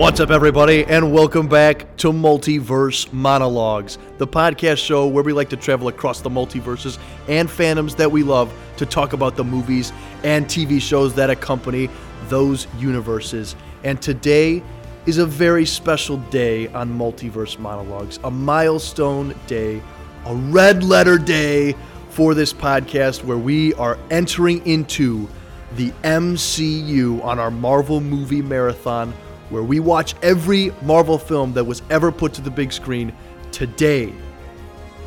[0.00, 5.50] What's up, everybody, and welcome back to Multiverse Monologues, the podcast show where we like
[5.50, 9.92] to travel across the multiverses and fandoms that we love to talk about the movies
[10.24, 11.90] and TV shows that accompany
[12.30, 13.54] those universes.
[13.84, 14.62] And today
[15.04, 19.82] is a very special day on Multiverse Monologues, a milestone day,
[20.24, 21.76] a red letter day
[22.08, 25.28] for this podcast where we are entering into
[25.76, 29.12] the MCU on our Marvel movie marathon
[29.50, 33.12] where we watch every Marvel film that was ever put to the big screen.
[33.52, 34.12] Today,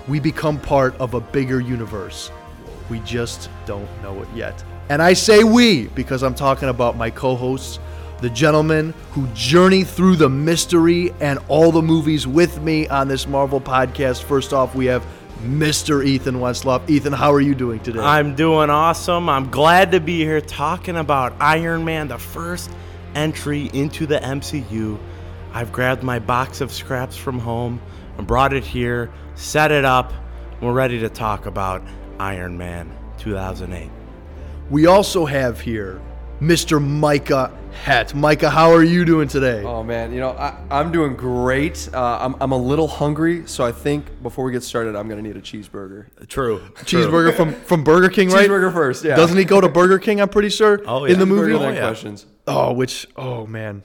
[0.08, 2.30] we become part of a bigger universe.
[2.90, 4.64] We just don't know it yet.
[4.90, 7.80] And I say we because I'm talking about my co hosts,
[8.20, 13.26] the gentlemen who journey through the mystery and all the movies with me on this
[13.26, 14.24] Marvel podcast.
[14.24, 15.06] First off, we have
[15.42, 16.06] Mr.
[16.06, 16.90] Ethan Westloff.
[16.90, 18.00] Ethan, how are you doing today?
[18.00, 19.30] I'm doing awesome.
[19.30, 22.70] I'm glad to be here talking about Iron Man, the first
[23.16, 25.00] entry into the MCU.
[25.54, 27.82] I've grabbed my box of scraps from home
[28.18, 30.14] and brought it here, set it up.
[30.62, 31.84] We're ready to talk about
[32.20, 33.90] Iron Man 2008.
[34.70, 36.02] We also have here
[36.42, 36.82] Mr.
[36.82, 38.14] Micah Het.
[38.14, 39.64] Micah, how are you doing today?
[39.64, 41.90] Oh man, you know I, I'm doing great.
[41.94, 45.22] Uh, I'm, I'm a little hungry, so I think before we get started, I'm gonna
[45.22, 46.08] need a cheeseburger.
[46.28, 46.60] True.
[46.76, 48.48] Cheeseburger from, from Burger King, right?
[48.48, 49.16] Cheeseburger first, yeah.
[49.16, 50.22] Doesn't he go to Burger King?
[50.22, 50.82] I'm pretty sure.
[50.86, 51.14] Oh, yeah.
[51.14, 51.58] In the movie.
[51.58, 51.82] Then yeah.
[51.82, 52.26] questions.
[52.48, 53.84] Oh, which oh man.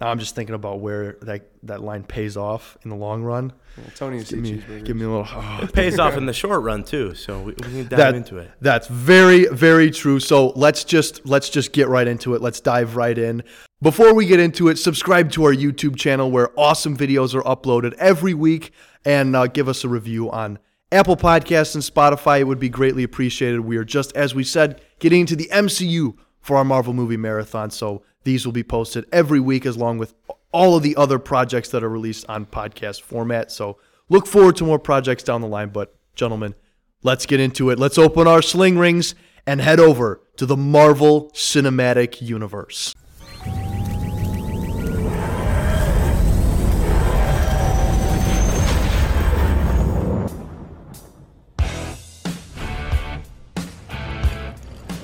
[0.00, 3.52] Now I'm just thinking about where that that line pays off in the long run.
[3.76, 5.26] Yeah, Tony Give me, give me a little.
[5.30, 8.14] oh, It pays off in the short run too, so we, we can dive that-
[8.14, 8.50] into it.
[8.60, 10.20] That's very very true.
[10.20, 12.42] So let's just let's just get right into it.
[12.42, 13.42] Let's dive right in.
[13.80, 17.94] Before we get into it, subscribe to our YouTube channel where awesome videos are uploaded
[17.94, 18.72] every week,
[19.04, 20.58] and uh, give us a review on
[20.92, 22.40] Apple Podcasts and Spotify.
[22.40, 23.60] It would be greatly appreciated.
[23.60, 27.70] We are just as we said getting into the MCU for our Marvel movie marathon.
[27.70, 30.14] So these will be posted every week along with
[30.52, 33.50] all of the other projects that are released on podcast format.
[33.50, 35.70] So look forward to more projects down the line.
[35.70, 36.54] But gentlemen,
[37.02, 37.78] let's get into it.
[37.78, 39.14] Let's open our sling rings
[39.46, 42.94] and head over to the Marvel Cinematic Universe.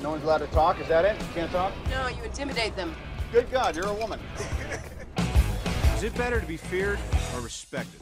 [0.01, 1.19] No one's allowed to talk, is that it?
[1.19, 1.73] You can't talk?
[1.89, 2.95] No, you intimidate them.
[3.31, 4.19] Good God, you're a woman.
[5.99, 6.97] Is it better to be feared
[7.35, 7.99] or respected?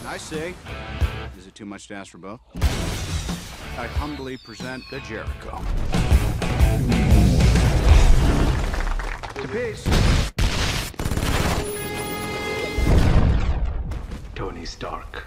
[0.00, 0.52] And I say,
[1.38, 2.40] is it too much to ask for both?
[3.78, 5.58] I humbly present the Jericho.
[9.40, 9.88] To peace.
[14.34, 15.24] Tony Stark.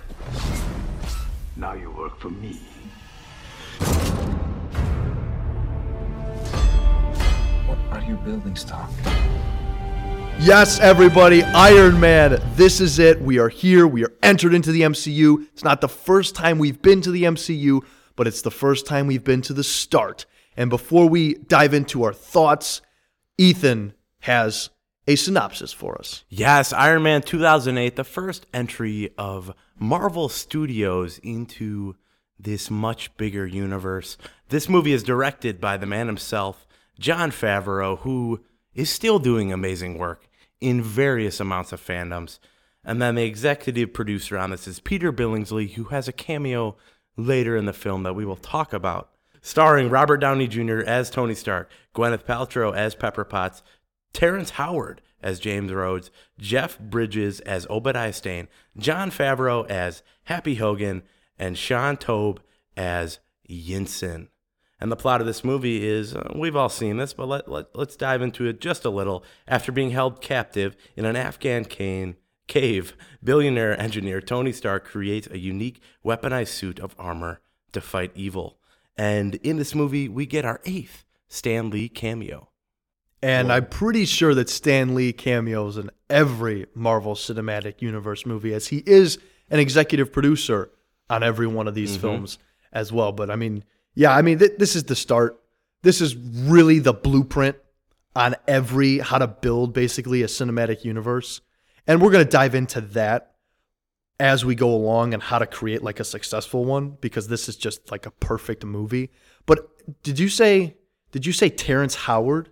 [1.55, 2.59] Now you work for me.
[7.65, 8.91] What are you building, Stark?
[10.39, 12.39] Yes, everybody, Iron Man.
[12.53, 13.19] This is it.
[13.19, 13.87] We are here.
[13.87, 15.47] We are entered into the MCU.
[15.51, 17.81] It's not the first time we've been to the MCU,
[18.15, 20.27] but it's the first time we've been to the start.
[20.55, 22.81] And before we dive into our thoughts,
[23.39, 24.69] Ethan has
[25.07, 26.23] a synopsis for us.
[26.29, 31.95] Yes, Iron Man 2008, the first entry of Marvel Studios into
[32.39, 34.17] this much bigger universe.
[34.49, 36.67] This movie is directed by the man himself,
[36.99, 38.41] Jon Favreau, who
[38.75, 40.26] is still doing amazing work
[40.59, 42.39] in various amounts of fandoms.
[42.83, 46.77] And then the executive producer on this is Peter Billingsley, who has a cameo
[47.17, 49.09] later in the film that we will talk about.
[49.41, 50.79] Starring Robert Downey Jr.
[50.79, 53.61] as Tony Stark, Gwyneth Paltrow as Pepper Potts,
[54.13, 58.47] Terrence Howard as James Rhodes, Jeff Bridges as Obadiah Stane,
[58.77, 61.03] Jon Favreau as Happy Hogan,
[61.39, 62.39] and Shaun Toub
[62.75, 63.19] as
[63.49, 64.27] Yinsen.
[64.79, 67.75] And the plot of this movie is uh, we've all seen this, but let, let,
[67.75, 69.23] let's dive into it just a little.
[69.47, 72.15] After being held captive in an Afghan cane,
[72.47, 77.41] cave, billionaire engineer Tony Stark creates a unique weaponized suit of armor
[77.73, 78.57] to fight evil.
[78.97, 82.49] And in this movie, we get our eighth Stan Lee cameo.
[83.21, 88.67] And I'm pretty sure that Stan Lee cameos in every Marvel Cinematic Universe movie, as
[88.67, 89.17] he is
[89.49, 90.69] an executive producer
[91.09, 92.37] on every one of these films
[92.71, 93.11] as well.
[93.11, 93.63] But I mean,
[93.97, 95.41] yeah, I mean, th- this is the start.
[95.81, 97.55] This is really the blueprint
[98.15, 101.41] on every how to build basically a cinematic universe.
[101.87, 103.33] And we're going to dive into that
[104.19, 107.55] as we go along and how to create like a successful one because this is
[107.55, 109.09] just like a perfect movie.
[109.47, 109.67] But
[110.03, 110.77] did you say
[111.11, 112.51] did you say Terrence Howard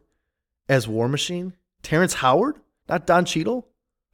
[0.68, 1.54] as War Machine?
[1.84, 2.60] Terrence Howard,
[2.90, 3.68] not Don Cheadle.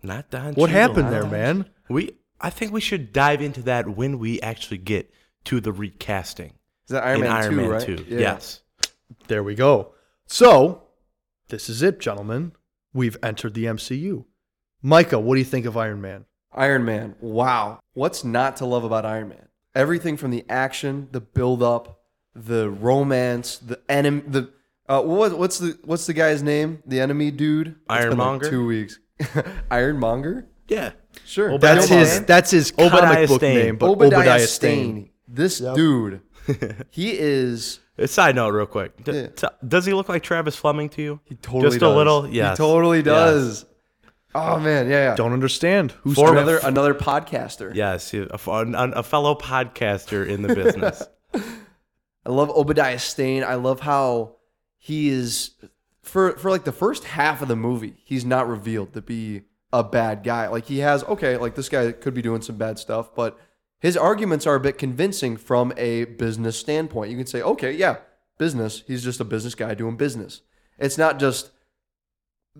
[0.03, 0.55] Not Don.
[0.55, 1.69] What Cheadle, happened there, Don man?
[1.87, 2.11] We
[2.41, 5.13] I think we should dive into that when we actually get
[5.45, 6.55] to the recasting.
[6.87, 7.85] Is that Iron in Man Iron 2, Man right?
[7.85, 8.05] 2.
[8.09, 8.19] Yeah.
[8.19, 8.61] Yes.
[9.27, 9.93] There we go.
[10.27, 10.83] So,
[11.49, 12.53] this is it, gentlemen.
[12.93, 14.25] We've entered the MCU.
[14.81, 16.25] Micah, what do you think of Iron Man?
[16.53, 17.15] Iron Man.
[17.21, 17.79] Wow.
[17.93, 19.47] What's not to love about Iron Man?
[19.73, 22.01] Everything from the action, the build up,
[22.35, 24.51] the romance, the enemy, the
[24.89, 26.83] uh, what, what's the what's the guy's name?
[26.85, 27.67] The enemy dude.
[27.67, 28.49] It's like Ironmonger?
[28.49, 28.99] two weeks.
[29.71, 30.49] Ironmonger.
[30.67, 30.91] Yeah.
[31.25, 31.57] Sure.
[31.57, 33.57] That's Obadiah his that's his comic Obadiah book Stane.
[33.57, 34.91] name, but Obadiah, Obadiah, Stane.
[34.91, 35.09] Stane.
[35.27, 36.21] This dude,
[36.91, 37.79] he is.
[37.97, 39.03] A side note, real quick.
[39.03, 39.27] D- Yeah.
[39.27, 41.19] t- does he look like Travis Fleming to you?
[41.25, 41.93] He totally Just does.
[41.93, 42.27] a little.
[42.27, 42.57] Yes.
[42.57, 43.05] He totally Yes.
[43.05, 43.65] does.
[44.33, 45.15] Oh man, yeah, yeah.
[45.15, 45.91] Don't understand.
[46.03, 47.75] Who's For- another another podcaster.
[47.75, 51.03] Yes, he- a, f- an- a fellow podcaster in the business.
[52.25, 53.43] I love Obadiah Stane.
[53.43, 54.35] I love how
[54.77, 55.51] he is
[56.01, 59.41] for for like the first half of the movie, he's not revealed to be
[59.73, 60.47] a bad guy.
[60.47, 63.37] Like he has okay, like this guy could be doing some bad stuff, but
[63.81, 67.09] his arguments are a bit convincing from a business standpoint.
[67.11, 67.97] You can say, okay, yeah,
[68.37, 68.83] business.
[68.85, 70.41] He's just a business guy doing business.
[70.77, 71.49] It's not just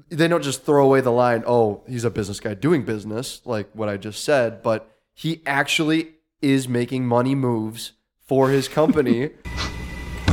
[0.10, 3.70] they don't just throw away the line, oh, he's a business guy doing business, like
[3.74, 9.32] what I just said, but he actually is making money moves for his company.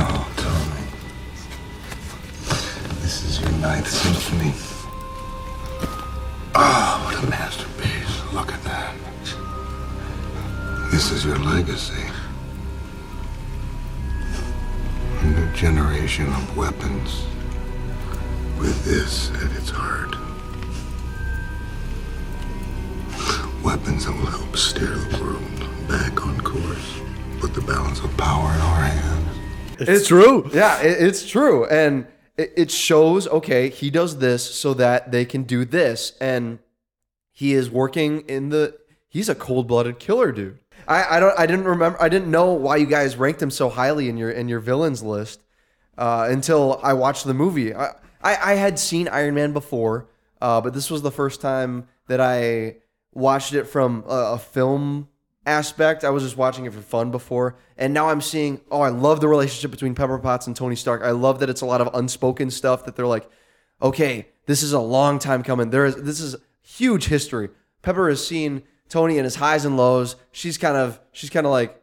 [0.01, 0.85] Oh, Tony.
[3.01, 4.53] This is your ninth symphony.
[6.55, 8.33] Ah, what a masterpiece.
[8.33, 8.68] Look at that.
[10.91, 12.03] This is your legacy.
[15.19, 17.25] A new generation of weapons
[18.59, 20.15] with this at its heart.
[23.63, 26.99] Weapons that will help steer the world back on course.
[27.39, 29.37] Put the balance of power in our hands.
[29.79, 30.49] It's, true.
[30.53, 33.27] Yeah, it, it's true, and it, it shows.
[33.27, 36.59] Okay, he does this so that they can do this, and
[37.31, 38.77] he is working in the.
[39.07, 40.59] He's a cold-blooded killer, dude.
[40.89, 41.39] I, I don't.
[41.39, 42.01] I didn't remember.
[42.01, 45.03] I didn't know why you guys ranked him so highly in your in your villains
[45.03, 45.43] list
[45.97, 47.75] uh, until I watched the movie.
[47.75, 47.91] I,
[48.23, 50.09] I I had seen Iron Man before,
[50.41, 52.77] uh, but this was the first time that I
[53.13, 55.09] watched it from a, a film
[55.45, 56.03] aspect.
[56.03, 58.59] I was just watching it for fun before, and now I'm seeing.
[58.71, 61.03] Oh, I love the relationship between Pepper Potts and Tony Stark.
[61.03, 63.29] I love that it's a lot of unspoken stuff that they're like,
[63.79, 65.69] okay, this is a long time coming.
[65.69, 67.49] There is this is huge history.
[67.83, 70.15] Pepper has seen Tony in his highs and lows.
[70.31, 71.81] She's kind of she's kind of like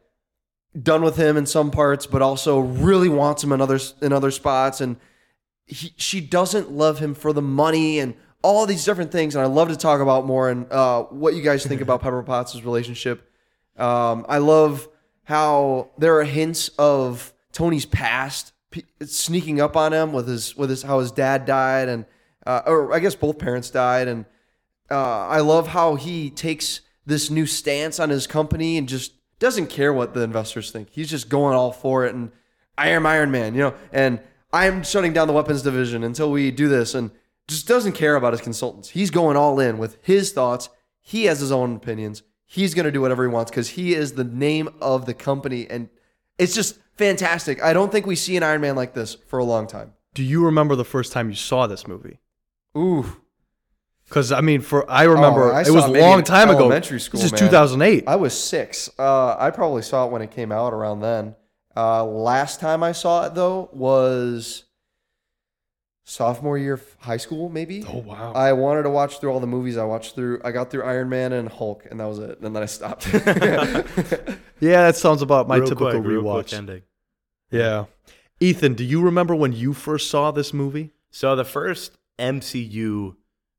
[0.80, 4.30] done with him in some parts, but also really wants him in other in other
[4.30, 4.80] spots.
[4.80, 4.96] And
[5.66, 9.34] he, she doesn't love him for the money and all these different things.
[9.34, 12.22] And I love to talk about more and uh, what you guys think about Pepper
[12.22, 13.30] Potts' relationship.
[13.76, 14.88] Um, I love
[15.24, 18.52] how there are hints of Tony's past
[19.02, 22.04] sneaking up on him with his with his how his dad died and
[22.46, 24.24] uh, or I guess both parents died and
[24.90, 29.68] uh, I love how he takes this new stance on his company and just doesn't
[29.68, 30.88] care what the investors think.
[30.90, 32.32] He's just going all for it and
[32.76, 34.20] I am Iron Man, you know, and
[34.52, 37.10] I'm shutting down the weapons division until we do this and
[37.48, 38.90] just doesn't care about his consultants.
[38.90, 40.68] He's going all in with his thoughts.
[41.00, 42.22] He has his own opinions.
[42.44, 45.66] He's going to do whatever he wants because he is the name of the company
[45.68, 45.88] and
[46.38, 47.62] it's just fantastic.
[47.62, 49.94] I don't think we see an Iron Man like this for a long time.
[50.14, 52.20] Do you remember the first time you saw this movie?
[52.76, 53.20] Ooh.
[54.08, 56.60] Because I mean, for I remember Oh, I it was a long time ago.
[56.60, 57.48] elementary school, This is man.
[57.50, 58.04] 2008.
[58.06, 58.88] I was six.
[58.98, 61.34] Uh, I probably saw it when it came out around then.
[61.76, 64.64] Uh, last time I saw it though was
[66.04, 67.84] sophomore year of high school, maybe.
[67.88, 68.32] Oh, wow.
[68.32, 69.76] I wanted to watch through all the movies.
[69.76, 70.40] I watched through.
[70.44, 72.38] I got through Iron Man and Hulk, and that was it.
[72.40, 73.12] And then I stopped.
[73.12, 76.52] yeah, that sounds about my Real typical quick, real quick rewatch.
[76.56, 76.82] ending.
[77.50, 77.86] Yeah.
[78.38, 80.92] Ethan, do you remember when you first saw this movie?
[81.10, 83.16] So the first MCU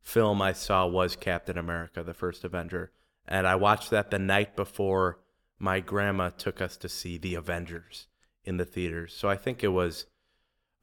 [0.08, 2.92] film I saw was Captain America: The First Avenger,
[3.28, 5.20] and I watched that the night before
[5.60, 8.08] my grandma took us to see The Avengers
[8.46, 9.14] in the theaters.
[9.14, 10.06] So I think it was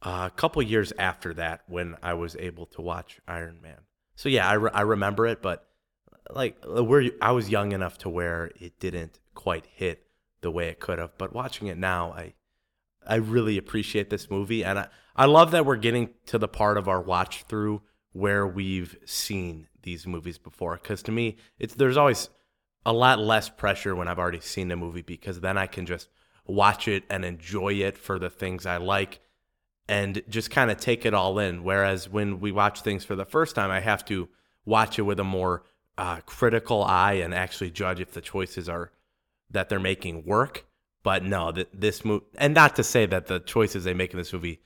[0.02, 3.78] uh, a couple years after that when I was able to watch Iron Man.
[4.14, 5.66] So yeah, I, re- I remember it, but
[6.30, 10.06] like we're I was young enough to where it didn't quite hit
[10.42, 11.16] the way it could have.
[11.16, 12.34] But watching it now, I
[13.06, 16.76] I really appreciate this movie, and I, I love that we're getting to the part
[16.76, 17.80] of our watch through
[18.14, 20.78] where we've seen these movies before.
[20.80, 22.30] Because to me, it's there's always
[22.86, 26.08] a lot less pressure when I've already seen a movie because then I can just
[26.46, 29.20] watch it and enjoy it for the things I like
[29.88, 31.64] and just kind of take it all in.
[31.64, 34.28] Whereas when we watch things for the first time, I have to
[34.64, 35.64] watch it with a more
[35.98, 38.92] uh, critical eye and actually judge if the choices are
[39.50, 40.66] that they're making work.
[41.02, 44.18] But no, th- this movie, and not to say that the choices they make in
[44.18, 44.60] this movie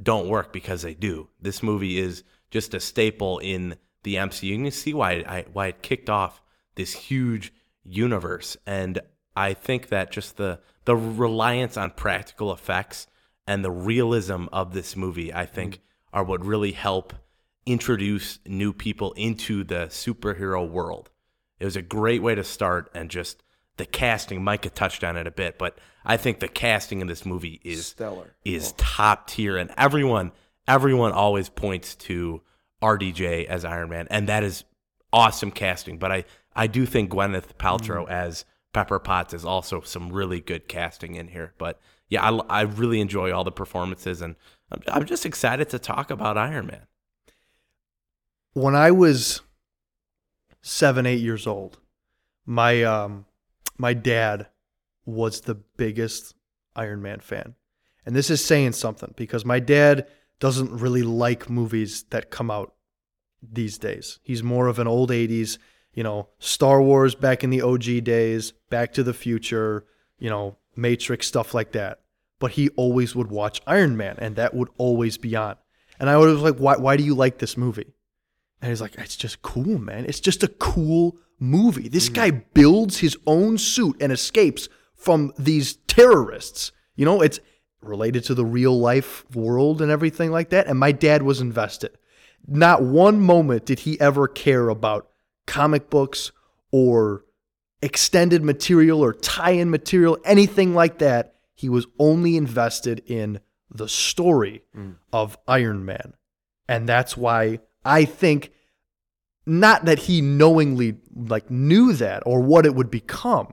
[0.00, 1.28] don't work because they do.
[1.40, 4.64] This movie is just a staple in the MCU.
[4.64, 6.40] You see why I, why it kicked off
[6.74, 7.52] this huge
[7.84, 8.56] universe.
[8.66, 9.00] And
[9.36, 13.06] I think that just the the reliance on practical effects
[13.46, 16.18] and the realism of this movie, I think, mm-hmm.
[16.18, 17.12] are what really help
[17.66, 21.10] introduce new people into the superhero world.
[21.60, 23.42] It was a great way to start, and just
[23.76, 24.42] the casting.
[24.42, 27.86] Micah touched on it a bit, but I think the casting in this movie is
[27.86, 28.34] Stellar.
[28.44, 30.32] is top tier, and everyone
[30.68, 32.42] everyone always points to
[32.82, 34.64] RDJ as Iron Man, and that is
[35.12, 35.98] awesome casting.
[35.98, 38.10] But I I do think Gwyneth Paltrow Mm.
[38.10, 41.54] as Pepper Potts is also some really good casting in here.
[41.58, 44.36] But yeah, I, I really enjoy all the performances, and
[44.70, 46.86] I'm, I'm just excited to talk about Iron Man.
[48.52, 49.40] when I was
[50.62, 51.78] seven, eight years old,
[52.46, 53.24] my um,
[53.76, 54.48] my dad
[55.06, 56.34] was the biggest
[56.76, 57.54] Iron Man fan,
[58.06, 60.06] and this is saying something because my dad
[60.40, 62.74] doesn't really like movies that come out
[63.42, 64.18] these days.
[64.22, 65.58] He's more of an old '80s,
[65.94, 69.84] you know, Star Wars back in the OG days, Back to the Future,
[70.18, 72.00] you know, Matrix stuff like that.
[72.38, 75.56] But he always would watch Iron Man, and that would always be on.
[75.98, 76.76] And I was like, "Why?
[76.76, 77.94] Why do you like this movie?"
[78.60, 80.04] And he's like, it's just cool, man.
[80.04, 81.88] It's just a cool movie.
[81.88, 82.14] This mm-hmm.
[82.14, 86.72] guy builds his own suit and escapes from these terrorists.
[86.96, 87.38] You know, it's
[87.80, 90.66] related to the real life world and everything like that.
[90.66, 91.96] And my dad was invested.
[92.46, 95.08] Not one moment did he ever care about
[95.46, 96.32] comic books
[96.70, 97.24] or
[97.82, 101.34] extended material or tie in material, anything like that.
[101.54, 104.96] He was only invested in the story mm.
[105.12, 106.14] of Iron Man.
[106.68, 108.52] And that's why I think
[109.46, 113.52] not that he knowingly like knew that or what it would become,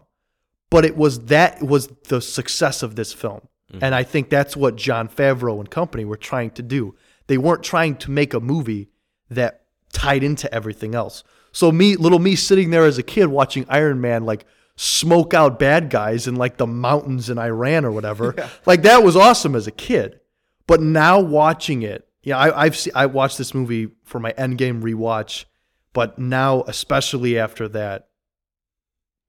[0.70, 3.48] but it was that was the success of this film.
[3.82, 6.96] And I think that's what Jon Favreau and company were trying to do.
[7.28, 8.90] They weren't trying to make a movie
[9.30, 11.24] that tied into everything else.
[11.52, 14.46] So me, little me sitting there as a kid watching Iron Man like
[14.76, 18.36] smoke out bad guys in like the mountains in Iran or whatever.
[18.66, 20.20] Like that was awesome as a kid.
[20.68, 24.82] But now watching it, yeah, I, I've seen, I watched this movie for my Endgame
[24.82, 25.46] rewatch,
[25.94, 28.10] but now especially after that,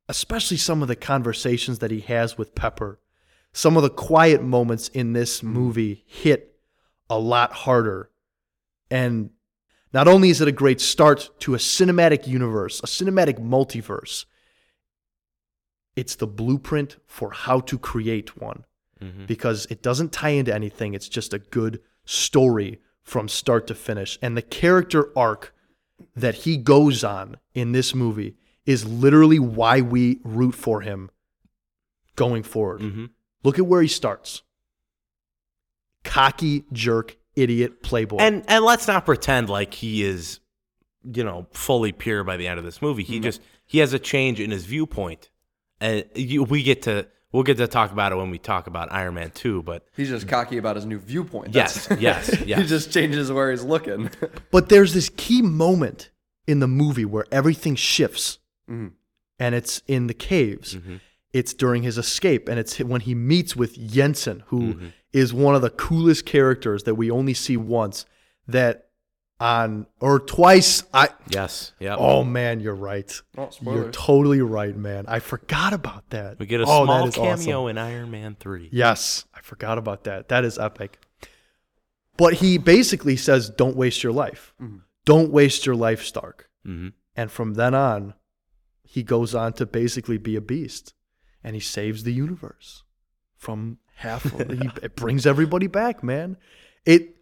[0.08, 2.98] especially some of the conversations that he has with Pepper,
[3.56, 6.58] some of the quiet moments in this movie hit
[7.08, 8.10] a lot harder.
[8.90, 9.30] And
[9.94, 14.26] not only is it a great start to a cinematic universe, a cinematic multiverse,
[15.96, 18.64] it's the blueprint for how to create one
[19.26, 20.92] because it doesn't tie into anything.
[20.92, 24.18] It's just a good story from start to finish.
[24.20, 25.54] And the character arc
[26.14, 28.36] that he goes on in this movie
[28.66, 31.10] is literally why we root for him
[32.16, 32.80] going forward.
[32.82, 33.10] Mhm.
[33.44, 34.42] Look at where he starts
[36.04, 38.18] cocky, jerk, idiot, playboy.
[38.18, 40.40] And and let's not pretend like he is,
[41.04, 43.02] you know, fully pure by the end of this movie.
[43.02, 45.30] He just he has a change in his viewpoint,
[45.80, 48.92] and you, we get to we'll get to talk about it when we talk about
[48.92, 49.62] Iron Man two.
[49.62, 51.54] But He's just cocky about his new viewpoint.
[51.54, 54.10] Yes, yes, he just changes where he's looking.
[54.50, 56.10] But there's this key moment
[56.46, 58.38] in the movie where everything shifts,
[58.70, 58.92] Mhm.
[59.38, 60.74] and it's in the caves.
[60.76, 60.96] Mm-hmm.
[61.32, 64.78] It's during his escape, and it's when he meets with Yinsen, who
[65.12, 65.42] is Mm-hmm.
[65.42, 68.06] one of the coolest characters that we only see once.
[68.48, 68.84] That
[69.38, 70.84] on or twice.
[70.94, 71.96] I yes, yeah.
[71.98, 73.12] oh man, you're right.
[73.36, 75.04] Oh, you're totally right, man.
[75.08, 76.38] I forgot about that.
[76.38, 77.70] we get a Oh, that small is cameo awesome.
[77.70, 78.68] in Iron Man three.
[78.72, 80.28] Yes, I forgot about that.
[80.28, 80.98] That is epic.
[82.16, 84.54] But he basically says, "Don't waste your life.
[85.04, 88.14] Don't waste your life, Stark." hmm And from then on,
[88.84, 90.94] he goes on to basically be a beast,
[91.46, 92.82] and he saves the universe
[93.36, 94.24] from half.
[94.26, 96.36] Of, he it brings everybody back, man.
[96.84, 97.16] It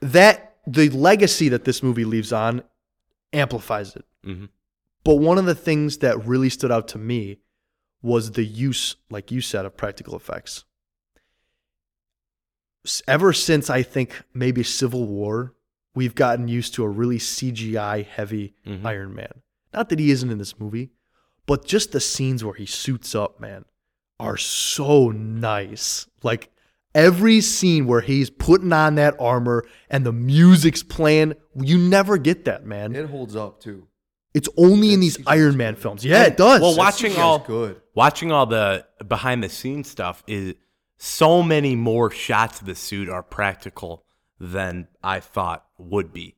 [0.00, 2.62] that the legacy that this movie leaves on
[3.34, 4.04] amplifies it.
[4.24, 4.46] hmm
[5.04, 7.38] But one of the things that really stood out to me
[8.00, 10.64] was the use, like you said, of practical effects.
[13.06, 15.54] Ever since I think maybe Civil War,
[15.94, 18.84] we've gotten used to a really CGI heavy Mhm.
[18.86, 19.42] Iron Man.
[19.74, 20.90] Not that he isn't in this movie,
[21.46, 23.64] but just the scenes where he suits up, man,
[24.18, 26.06] are so nice.
[26.22, 26.50] Like
[26.94, 32.44] every scene where he's putting on that armor and the music's playing, you never get
[32.46, 32.96] that, man.
[32.96, 33.86] it holds up too.
[34.34, 36.04] It's only in these Iron Man films.
[36.04, 36.60] Yeah, it does.
[36.60, 37.80] Well, watching all good.
[37.94, 40.54] watching all the behind the scenes stuff is
[40.98, 44.04] so many more shots of the suit are practical
[44.38, 46.36] than I thought would be.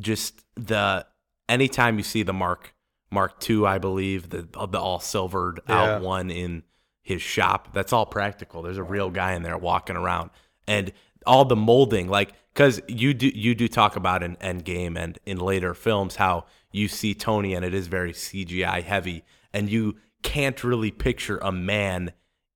[0.00, 1.04] Just the
[1.48, 2.74] anytime you see the Mark
[3.12, 5.96] Mark II, I believe the the all silvered Yeah.
[5.96, 6.62] out one in
[7.02, 8.62] his shop, that's all practical.
[8.62, 10.30] There's a real guy in there walking around,
[10.66, 10.92] and
[11.26, 15.38] all the molding, like because you do you do talk about in Endgame and in
[15.38, 20.62] later films how you see Tony and it is very CGI heavy, and you can't
[20.64, 22.12] really picture a man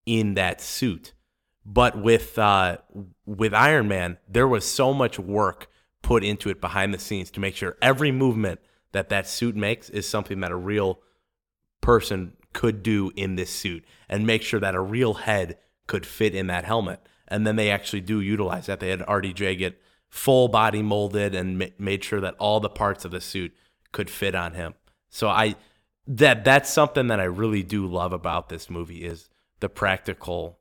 [0.07, 1.13] in that suit.
[1.65, 2.79] But with uh,
[3.27, 5.69] with Iron Man, there was so much work
[6.03, 8.61] put into it behind the scenes to make sure every movement
[8.97, 11.00] that that suit makes is something that a real
[11.81, 16.35] person could do in this suit and make sure that a real head could fit
[16.35, 17.00] in that helmet.
[17.29, 18.81] And then they actually do utilize that.
[18.81, 23.05] They had RDJ get full body molded and ma- made sure that all the parts
[23.05, 23.55] of the suit
[23.93, 24.75] could fit on him.
[25.09, 25.57] So I
[26.09, 29.29] that that's something that I really do love about this movie is
[29.61, 30.61] the practical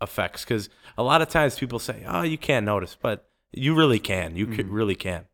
[0.00, 3.98] effects cuz a lot of times people say, "Oh, you can't notice," but you really
[3.98, 4.36] can.
[4.36, 4.74] You could mm-hmm.
[4.74, 5.26] really can.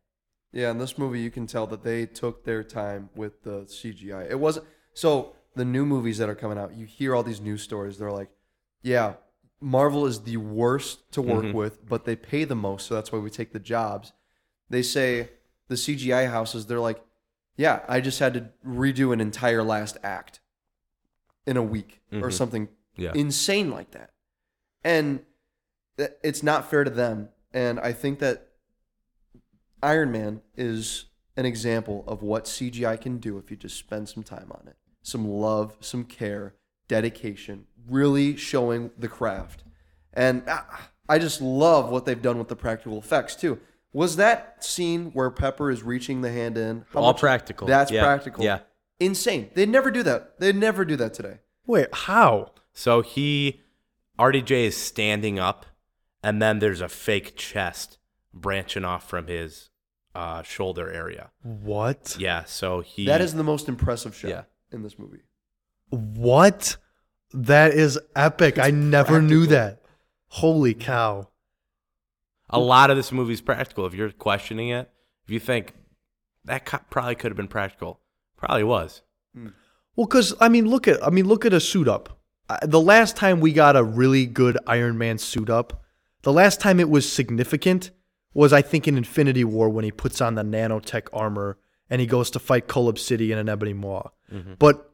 [0.53, 4.29] Yeah, in this movie, you can tell that they took their time with the CGI.
[4.29, 5.35] It wasn't so.
[5.55, 7.99] The new movies that are coming out, you hear all these news stories.
[7.99, 8.31] They're like,
[8.81, 9.15] "Yeah,
[9.61, 11.57] Marvel is the worst to work mm-hmm.
[11.57, 14.13] with, but they pay the most, so that's why we take the jobs."
[14.69, 15.29] They say
[15.67, 16.65] the CGI houses.
[16.65, 17.03] They're like,
[17.55, 20.39] "Yeah, I just had to redo an entire last act
[21.45, 22.29] in a week or mm-hmm.
[22.31, 23.11] something Yeah.
[23.13, 24.11] insane like that,"
[24.83, 25.23] and
[25.97, 27.29] it's not fair to them.
[27.53, 28.52] And I think that
[29.83, 34.23] Iron Man is an example of what CGI can do if you just spend some
[34.23, 34.77] time on it.
[35.01, 36.55] Some love, some care,
[36.87, 39.63] dedication, really showing the craft.
[40.13, 43.59] And ah, I just love what they've done with the practical effects too.
[43.91, 46.85] Was that scene where Pepper is reaching the hand in?
[46.93, 47.67] How All practical.
[47.67, 48.03] That's Yeah.
[48.03, 48.43] practical.
[48.43, 48.59] Yeah.
[48.99, 49.51] Insane.
[49.53, 50.39] They'd never do that.
[50.39, 51.39] They'd never do that today.
[51.67, 52.53] Wait, how?
[52.73, 53.61] So he
[54.17, 55.65] RDJ is standing up
[56.23, 57.97] and then there's a fake chest
[58.33, 59.69] branching off from his
[60.15, 61.31] uh, shoulder area.
[61.41, 62.15] What?
[62.19, 64.43] Yeah, so he That is the most impressive shot Yeah.
[64.71, 65.21] in this movie.
[65.89, 66.77] What?
[67.33, 68.59] That is epic.
[68.59, 69.81] I never knew that.
[70.27, 71.29] Holy cow.
[72.49, 73.85] a lot of this movie is practical.
[73.87, 74.91] If you're questioning it,
[75.25, 75.73] if you think
[76.45, 77.99] that co- probably could have been practical,
[78.37, 79.01] probably was.
[79.95, 82.19] Well, because I mean, look at I mean, look at a suit up.
[82.49, 85.81] Uh, The last time we got a really good Iron Man suit up,
[86.21, 87.89] the last time it was significant
[88.33, 91.57] was I think in Infinity War when he puts on the nanotech armor
[91.89, 94.09] and he goes to fight Cull Obsidian in an Ebony Maw.
[94.31, 94.53] Mm-hmm.
[94.59, 94.89] But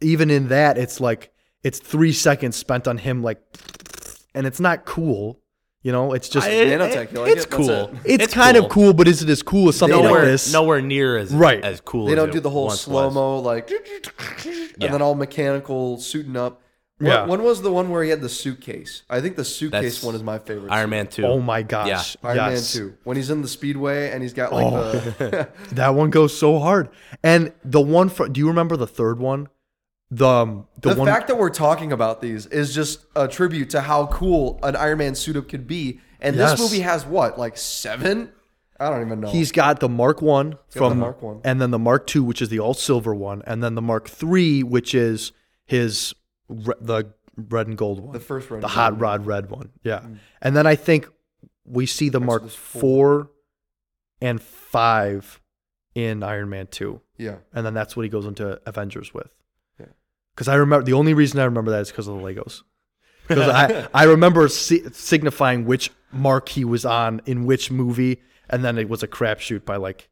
[0.00, 3.40] even in that, it's like it's three seconds spent on him, like,
[4.34, 5.40] and it's not cool.
[5.82, 7.50] You know, it's just I- Nanotech, you like it's it?
[7.50, 7.70] Cool.
[8.04, 8.20] it.
[8.20, 10.52] it's, kind of cool, but is it as cool as something like nowhere, this?
[10.52, 11.62] nowhere near as Right.
[11.64, 12.04] as cool.
[12.06, 14.90] They as don't it do the whole slow mo like, and Yeah.
[14.92, 16.60] then all mechanical suiting up.
[17.00, 17.26] What- Yeah.
[17.26, 19.02] When was the one where he had the suitcase?
[19.10, 20.70] I think the suitcase That's one is my favorite.
[20.70, 21.24] Iron Man two.
[21.24, 22.16] Oh my gosh!
[22.22, 22.74] Iron yes.
[22.76, 22.94] Man two.
[23.04, 24.70] When he's in the speedway and he's got like
[25.18, 26.90] the That one goes so hard.
[27.22, 29.48] And the one for do you remember the third one?
[30.12, 33.70] The um, the, the, one fact that we're talking about these is just a tribute
[33.70, 36.00] to how cool an Iron Man suit up could be.
[36.20, 36.52] And Yes.
[36.52, 38.32] this movie has what, like seven?
[38.78, 39.28] I don't even know.
[39.28, 41.40] he's got the Mark One got the from Mark One.
[41.44, 44.08] and then the Mark Two, which is the all silver one, and then the Mark
[44.08, 45.32] Three, which is
[45.64, 46.14] his
[46.50, 48.98] re- the red and gold one, The first red the and hot gold.
[48.98, 49.02] Mm.
[49.02, 49.70] rod red one.
[49.82, 50.04] Yeah,
[50.42, 51.08] and then I think
[51.64, 52.80] we see the Mark there's four.
[52.80, 53.30] Four
[54.20, 55.40] and Five
[55.94, 57.00] in Iron Man Two.
[57.16, 57.36] yeah.
[57.52, 59.30] and then that's what he goes into Avengers with.
[59.78, 59.86] Yeah.
[60.34, 62.62] Because I remember the only reason I remember that is because of the Legos.
[63.28, 68.64] Because I I remember si- signifying which mark he was on in which movie, and
[68.64, 70.08] then it was a crapshoot by like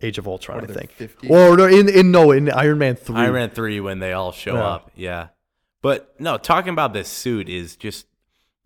[0.00, 0.90] Age of Ultron, I think.
[0.92, 1.28] 50?
[1.28, 3.16] Or no, in in no in Iron Man three.
[3.16, 4.64] Iron Man three when they all show Yeah.
[4.66, 4.90] up.
[4.96, 5.28] Yeah,
[5.82, 8.06] but no, talking about this suit is just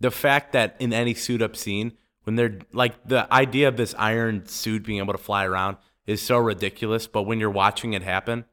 [0.01, 1.93] the fact that in any suit up scene
[2.25, 6.21] when they're like the idea of this iron suit being able to fly around is
[6.21, 7.07] so ridiculous.
[7.07, 8.45] But when you're watching it happen,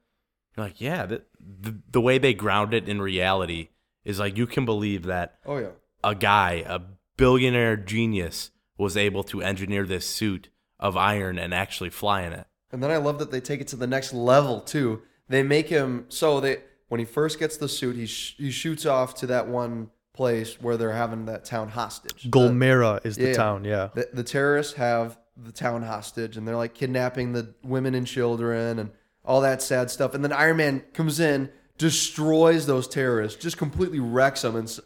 [0.56, 3.70] you're like, yeah, the the, the way they ground it in reality
[4.06, 5.70] is like you can believe that Oh yeah.
[6.04, 6.80] a guy, a
[7.18, 12.48] billionaire genius, was able to engineer this suit of iron and actually fly in it.
[12.72, 15.02] And then I love that they take it to the next level too.
[15.28, 16.58] They make him so they
[16.92, 20.60] when he first gets the suit, he sh- he shoots off to that one place
[20.60, 22.24] where they're having that town hostage.
[22.24, 22.30] The-
[23.06, 23.34] is the yeah.
[23.34, 23.64] town.
[23.64, 23.90] Yeah.
[23.94, 28.78] The, the terrorists have the town hostage, and they're like kidnapping the women and children
[28.78, 28.92] and
[29.24, 30.14] all that sad stuff.
[30.14, 34.58] And then Iron Man comes in, destroys those terrorists, just completely wrecks them.
[34.58, 34.80] And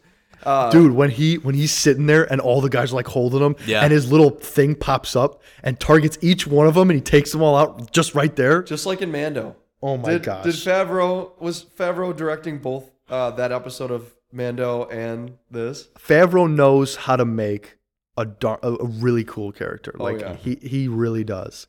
[0.44, 3.40] uh, Dude, when he when he's sitting there and all the guys are like holding
[3.40, 3.82] him, Yeah.
[3.82, 7.32] and his little thing pops up and targets each one of them, and he takes
[7.32, 8.62] them all out just right there.
[8.62, 9.56] just like in Mando.
[9.82, 10.44] Oh my did, gosh.
[10.44, 15.88] Did Favreau was Favreau directing both uh, that episode of Mando and this?
[15.98, 17.78] Favreau knows how to make
[18.16, 19.92] a dar- a, a really cool character.
[19.96, 20.36] Like yeah.
[20.36, 21.66] he he really does.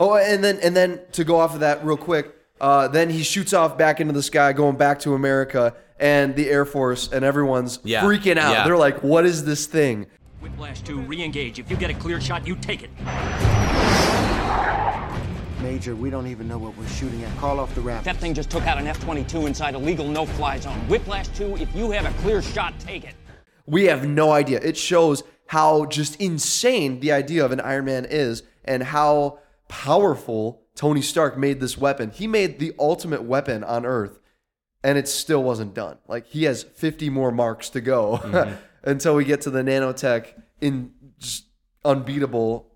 [0.00, 3.22] Oh, and then and then to go off of that real quick, uh, then he
[3.22, 7.24] shoots off back into the sky, going back to America, and the Air Force and
[7.24, 8.52] everyone's Yeah, freaking out.
[8.52, 8.64] yeah.
[8.64, 10.06] They're like, "What is this thing?"
[10.40, 11.58] Whiplash 2, re-engage.
[11.58, 12.90] If you get a clear shot, you take it.
[15.74, 17.36] Major, we don't even know what we're shooting at.
[17.36, 18.04] Call off the Raptors.
[18.04, 20.78] That thing just took out an F-22 inside a legal no-fly zone.
[20.86, 23.16] Whiplash 2, if you have a clear shot, take it.
[23.66, 24.60] We have no idea.
[24.60, 30.62] It shows how just insane the idea of an Iron Man is, and how powerful
[30.76, 32.10] Tony Stark made this weapon.
[32.10, 34.20] He made the ultimate weapon on Earth,
[34.84, 35.98] and it still wasn't done.
[36.06, 38.54] Like he has 50 more marks to go mm-hmm.
[38.88, 41.46] until we get to the nanotech in just
[41.84, 42.70] unbeatable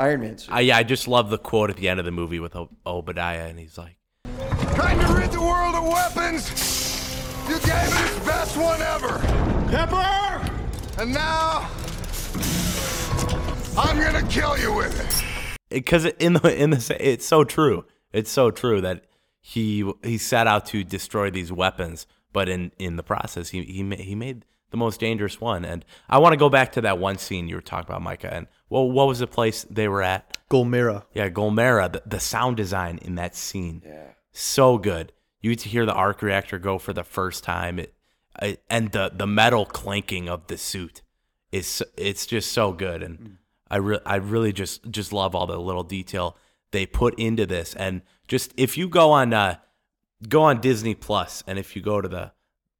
[0.00, 0.50] Iron Man suit.
[0.52, 2.70] I, yeah, I just love the quote at the end of the movie with Ob-
[2.86, 3.96] Obadiah, and he's like,
[4.74, 6.48] Trying to rid the world of weapons.
[7.48, 9.18] You gave it its best one ever.
[9.70, 10.50] Pepper!
[11.02, 11.68] And now,
[13.78, 15.24] I'm gonna kill you with it.
[15.68, 17.84] because in the in the it's so true.
[18.12, 19.04] It's so true that
[19.40, 23.82] he he set out to destroy these weapons, but in in the process, he he
[23.82, 25.64] ma- he made the most dangerous one.
[25.64, 28.32] And I want to go back to that one scene you were talking about, Micah.
[28.32, 30.38] And well, what was the place they were at?
[30.50, 31.04] Gulmira.
[31.12, 31.92] Yeah, Gulmira.
[31.92, 35.12] The, the sound design in that scene, yeah, so good.
[35.40, 37.94] You get to hear the arc reactor go for the first time, it,
[38.40, 41.02] I, and the the metal clanking of the suit
[41.52, 43.02] is it's just so good.
[43.02, 43.38] And
[43.70, 46.36] I re- I really just just love all the little detail
[46.70, 47.74] they put into this.
[47.74, 49.56] And just if you go on uh,
[50.28, 52.32] go on Disney Plus, and if you go to the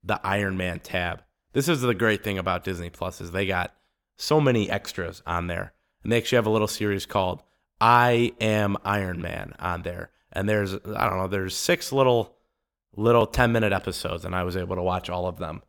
[0.05, 1.22] the Iron Man tab,
[1.53, 3.75] this is the great thing about Disney Plus is they got
[4.17, 7.43] so many extras on there, and they actually have a little series called
[7.81, 10.11] I Am Iron Man on there.
[10.33, 12.37] And there's I don't know, there's six little
[12.97, 15.63] little 10 minute episodes and I was able to watch all of them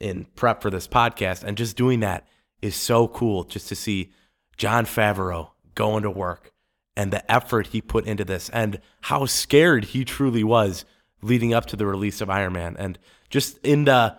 [0.00, 1.42] in prep for this podcast.
[1.42, 2.26] And just doing that
[2.60, 4.12] is so cool just to see
[4.56, 6.52] Jon Favreau going to work
[6.96, 10.84] and the effort he put into this and how scared he truly was
[11.22, 12.76] leading up to the release of Iron Man.
[12.78, 12.98] And
[13.30, 14.16] just in the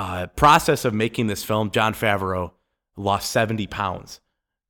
[0.00, 2.52] uh, process of making this film Jon Favreau
[2.96, 4.20] lost 70 pounds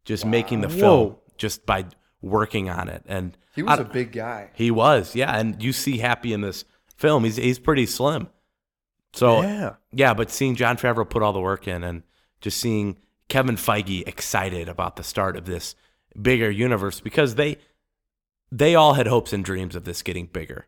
[0.04, 1.20] just making the film Whoa.
[1.36, 1.84] just by
[2.22, 4.50] working on it and he was I- a big guy.
[4.54, 6.64] he was, yeah, and you see Happy in this
[6.96, 7.24] film.
[7.24, 8.28] He's he's pretty slim.
[9.12, 9.74] So Yeah.
[9.92, 12.02] yeah, but seeing Jon Favreau put all the work in, and
[12.40, 12.96] just seeing
[13.28, 15.74] Kevin Feige excited about the start of this
[16.20, 17.56] bigger universe because they
[18.52, 20.66] they all had hopes and dreams of this getting bigger.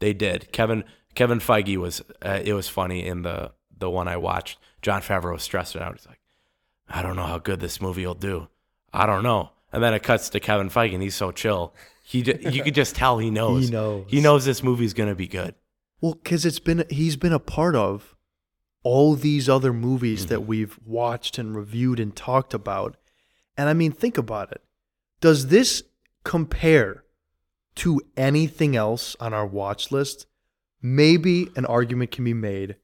[0.00, 0.50] They did.
[0.52, 0.82] Kevin
[1.14, 3.52] Kevin Feige was uh, it was funny in the
[3.84, 4.58] the one I watched.
[4.82, 5.94] Jon Favreau was stressing out.
[5.96, 6.20] He's like,
[6.88, 8.48] I don't know how good this movie will do.
[8.92, 9.50] I don't know.
[9.72, 11.74] And then it cuts to Kevin Feige, and he's so chill.
[12.02, 13.66] He you could just tell he knows.
[13.66, 14.04] He knows.
[14.08, 15.54] He knows this movie's gonna be good.
[16.00, 18.14] Well, because it's been he's been a part of
[18.82, 20.28] all these other movies Mm-hmm.
[20.28, 22.96] that we've watched and reviewed and talked about,
[23.56, 24.62] and I mean, think about it.
[25.20, 25.82] Does this
[26.24, 27.04] compare
[27.76, 30.26] to anything else on our watch list?
[30.82, 32.76] Maybe an argument can be made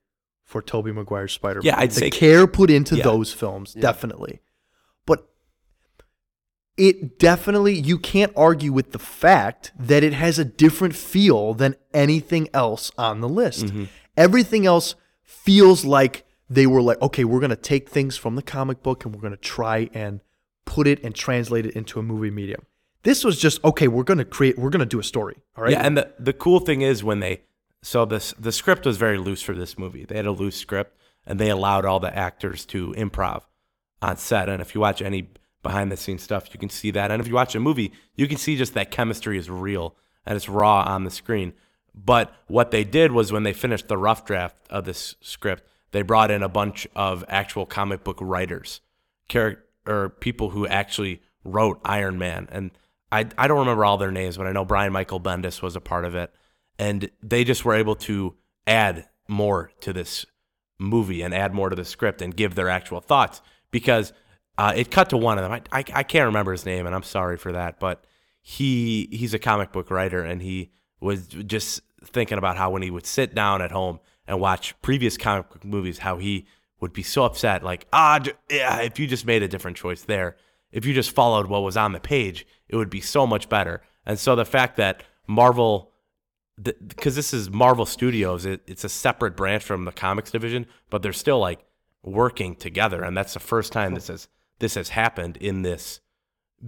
[0.50, 1.64] for Tobey Maguire's Spider-Man.
[1.64, 3.04] Yeah, I'd the say- care put into Yeah.
[3.04, 4.40] those films, definitely.
[5.06, 5.28] But
[6.76, 11.76] it definitely you can't argue with the fact that it has a different feel than
[11.94, 13.66] anything else on the list.
[13.66, 13.84] Mm-hmm.
[14.16, 18.82] Everything else feels like they were like, okay, we're gonna take things from the comic
[18.82, 20.20] book and we're gonna try and
[20.64, 22.62] put it and translate it into a movie medium.
[23.04, 23.86] This was just okay.
[23.86, 24.58] We're gonna create.
[24.58, 25.36] We're gonna do a story.
[25.56, 25.72] All right.
[25.72, 27.42] Yeah, and the the cool thing is when they
[27.82, 30.04] so this the script was very loose for this movie.
[30.04, 33.42] They had a loose script and they allowed all the actors to improv
[34.02, 34.48] on set.
[34.48, 35.28] And if you watch any
[35.62, 37.10] behind the scenes stuff, you can see that.
[37.10, 40.36] And if you watch a movie, you can see just that chemistry is real and
[40.36, 41.52] it's raw on the screen.
[41.94, 46.02] But what they did was when they finished the rough draft of this script, they
[46.02, 48.80] brought in a bunch of actual comic book writers,
[49.28, 52.48] character or people who actually wrote Iron Man.
[52.52, 52.70] And
[53.10, 55.80] I I don't remember all their names, but I know Brian Michael Bendis was a
[55.80, 56.32] part of it.
[56.80, 58.34] And they just were able to
[58.66, 60.26] add more to this
[60.78, 64.12] movie and add more to the script and give their actual thoughts because
[64.58, 65.52] uh, it cut to one of them.
[65.52, 68.04] I, I I can't remember his name, and I'm sorry for that, but
[68.42, 72.90] he he's a comic book writer, and he was just thinking about how when he
[72.90, 76.46] would sit down at home and watch previous comic book movies, how he
[76.80, 80.36] would be so upset, like ah, yeah, if you just made a different choice there,
[80.72, 83.82] if you just followed what was on the page, it would be so much better.
[84.06, 85.89] And so the fact that Marvel
[86.62, 91.02] because this is Marvel Studios, it, it's a separate branch from the comics division, but
[91.02, 91.64] they're still like
[92.02, 96.00] working together, and that's the first time this has this has happened in this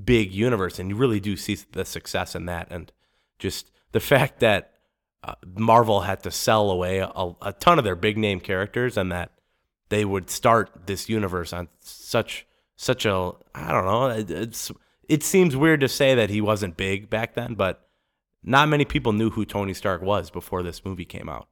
[0.04, 2.92] big universe, and you really do see the success in that, and
[3.38, 4.72] just the fact that
[5.24, 9.12] uh, Marvel had to sell away a, a ton of their big name characters, and
[9.12, 9.32] that
[9.88, 14.72] they would start this universe on such such a I don't know, it, it's
[15.08, 17.88] it seems weird to say that he wasn't big back then, but
[18.42, 21.48] not many people knew who Tony Stark was before this movie came out.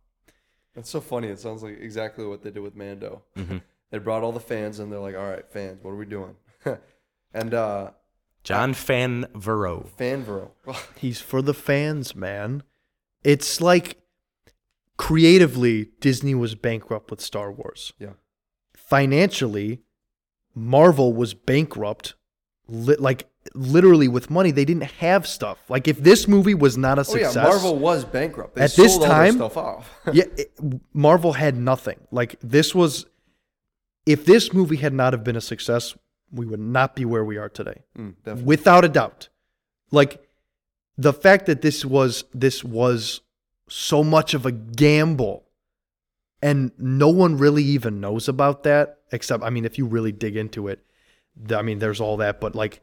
[0.75, 1.29] That's so funny.
[1.29, 3.23] It sounds like exactly what they did with Mando.
[3.37, 3.59] Mm-hmm.
[3.91, 6.37] they brought all the fans and they're like, "All right, fans, what are we doing?"
[7.35, 7.91] and uh,
[8.43, 9.89] Jon Favreau.
[9.99, 10.51] Fanvero.
[10.97, 12.63] He's for the fans, man.
[13.23, 14.01] It's like
[14.97, 17.93] creatively, Disney was bankrupt with Star Wars.
[17.99, 18.15] Yeah.
[18.75, 19.83] Financially,
[20.55, 22.15] Marvel was bankrupt.
[22.69, 25.59] Like literally with money, they didn't have stuff.
[25.69, 28.55] Like if this movie was not a Oh success, yeah, Marvel was bankrupt.
[28.55, 29.91] They At this sold all their time- stuff off.
[30.13, 30.53] yeah, it-
[30.93, 31.99] Marvel had nothing.
[32.11, 33.07] Like this was,
[34.07, 35.97] if this movie had not have been a success,
[36.33, 39.29] we would not be where we are today, Mm, without a doubt.
[39.91, 40.23] Like
[40.97, 43.21] the fact that this was this was
[43.69, 45.45] so much of a gamble,
[46.43, 48.99] and no one really even knows about that.
[49.13, 50.81] Except, I mean, if you really dig into it,
[51.51, 52.81] I mean, there's all that, but like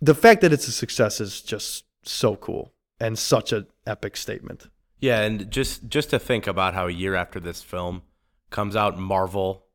[0.00, 4.68] the fact that it's a success is just so cool and such an epic statement.
[5.00, 8.02] Yeah, and just just to think about how a year after this film
[8.50, 9.66] comes out, Marvel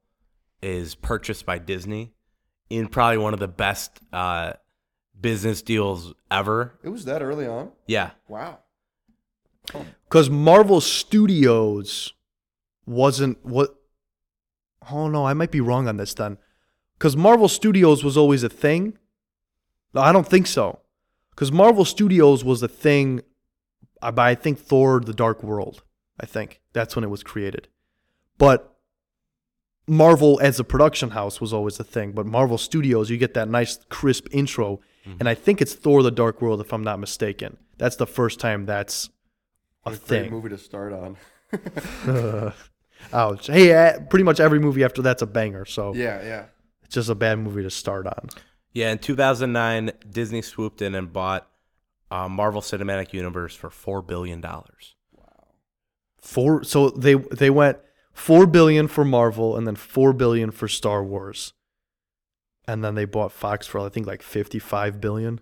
[0.61, 2.13] is purchased by Disney
[2.69, 4.53] in probably one of the best uh,
[5.19, 6.79] business deals ever.
[6.83, 7.71] It was that early on.
[7.87, 8.59] Yeah, Wow.
[10.05, 12.13] because Marvel Studios
[12.85, 13.75] wasn't what.
[14.91, 16.37] Oh no, I might be wrong on this then,
[16.97, 18.97] because Marvel Studios was always a thing.
[19.93, 20.79] No, I don't think so,
[21.31, 23.21] because Marvel Studios was a thing.
[24.01, 25.83] uh, By I think Thor: The Dark World.
[26.19, 27.67] I think that's when it was created,
[28.37, 28.77] but
[29.87, 32.11] Marvel as a production house was always a thing.
[32.11, 34.79] But Marvel Studios, you get that nice crisp intro,
[35.19, 37.57] and I think it's Thor: The Dark World, if I'm not mistaken.
[37.77, 39.09] That's the first time that's
[39.85, 40.31] a a great thing.
[40.31, 41.17] movie to start on.
[42.07, 42.51] Uh,
[43.13, 43.47] ouch.
[43.47, 45.65] Hey, uh, pretty much every movie after that's a banger.
[45.65, 46.45] So yeah, yeah.
[46.83, 48.29] it's just a bad movie to start on.
[48.73, 48.91] Yeah.
[48.91, 51.47] In 2009, Disney swooped in and bought
[52.09, 54.95] uh, Marvel Cinematic Universe for four billion dollars.
[55.13, 55.47] Wow.
[56.21, 56.63] Four.
[56.63, 57.79] So they they went
[58.13, 61.53] four billion for Marvel and then four billion for Star Wars,
[62.67, 65.39] and then they bought Fox for I think like fifty five billion.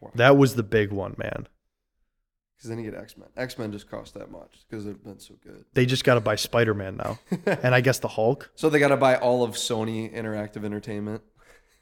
[0.00, 0.12] Wow.
[0.14, 1.48] That was the big one, man.
[2.56, 3.28] Because then you get X Men.
[3.36, 5.64] X Men just cost that much because they've been so good.
[5.74, 8.50] They just got to buy Spider Man now, and I guess the Hulk.
[8.56, 11.22] So they got to buy all of Sony Interactive Entertainment.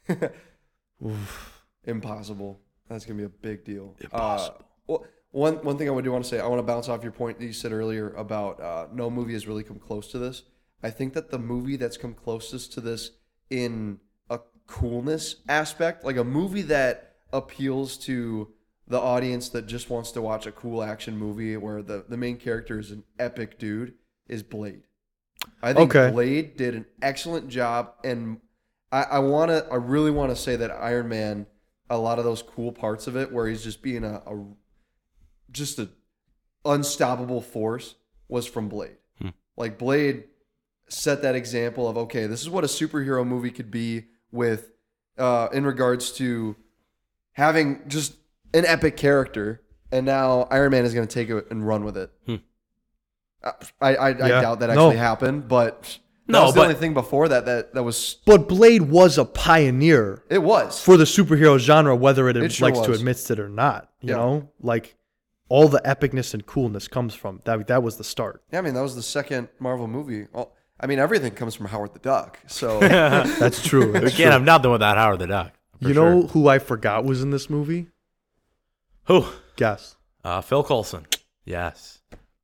[1.85, 2.59] Impossible.
[2.89, 3.95] That's gonna be a big deal.
[3.99, 4.57] Impossible.
[4.59, 6.89] Uh, well, one one thing I would do want to say, I want to bounce
[6.89, 10.09] off your point that you said earlier about uh, no movie has really come close
[10.11, 10.43] to this.
[10.83, 13.11] I think that the movie that's come closest to this
[13.49, 18.53] in a coolness aspect, like a movie that appeals to
[18.87, 22.37] the audience that just wants to watch a cool action movie where the, the main
[22.37, 23.93] character is an epic dude,
[24.29, 24.83] is Blade.
[25.61, 26.11] I think Okay.
[26.11, 28.39] Blade did an excellent job, and
[28.91, 31.45] I, I want to, I really want to say that Iron Man,
[31.89, 34.45] a lot of those cool parts of it, where he's just being a, a
[35.51, 35.89] just a
[36.65, 37.95] unstoppable force,
[38.27, 38.97] was from Blade.
[39.55, 40.25] Like Blade
[40.89, 44.71] set that example of okay, this is what a superhero movie could be with,
[45.17, 46.55] uh, in regards to
[47.33, 48.15] having just
[48.53, 51.97] an epic character, and now Iron Man is going to take it and run with
[51.97, 52.11] it.
[53.43, 54.41] Uh, I I, I Yeah.
[54.41, 54.85] doubt that No.
[54.87, 55.97] actually happened, but
[56.29, 59.17] No, that was the but- only thing before that that that was But Blade was
[59.17, 63.29] a pioneer it was for the superhero genre, whether it, It sure likes to admit
[63.31, 63.89] it or not.
[64.01, 64.15] You Yeah.
[64.17, 64.95] know, like
[65.49, 67.67] all the epicness and coolness comes from that.
[67.67, 68.43] That was the start.
[68.51, 68.59] yeah.
[68.59, 70.27] I mean that was the second Marvel movie.
[70.33, 72.39] Well, I mean everything comes from Howard the Duck.
[72.47, 72.79] So
[73.39, 73.87] That's true.
[73.87, 74.31] We That's can't true.
[74.31, 75.53] have nothing without Howard the Duck.
[75.79, 76.29] You know sure.
[76.29, 77.87] who I forgot was in this movie?
[79.05, 79.25] who?
[79.55, 79.95] Guess.
[80.23, 81.05] Uh, Phil Coulson.
[81.45, 81.99] Yes.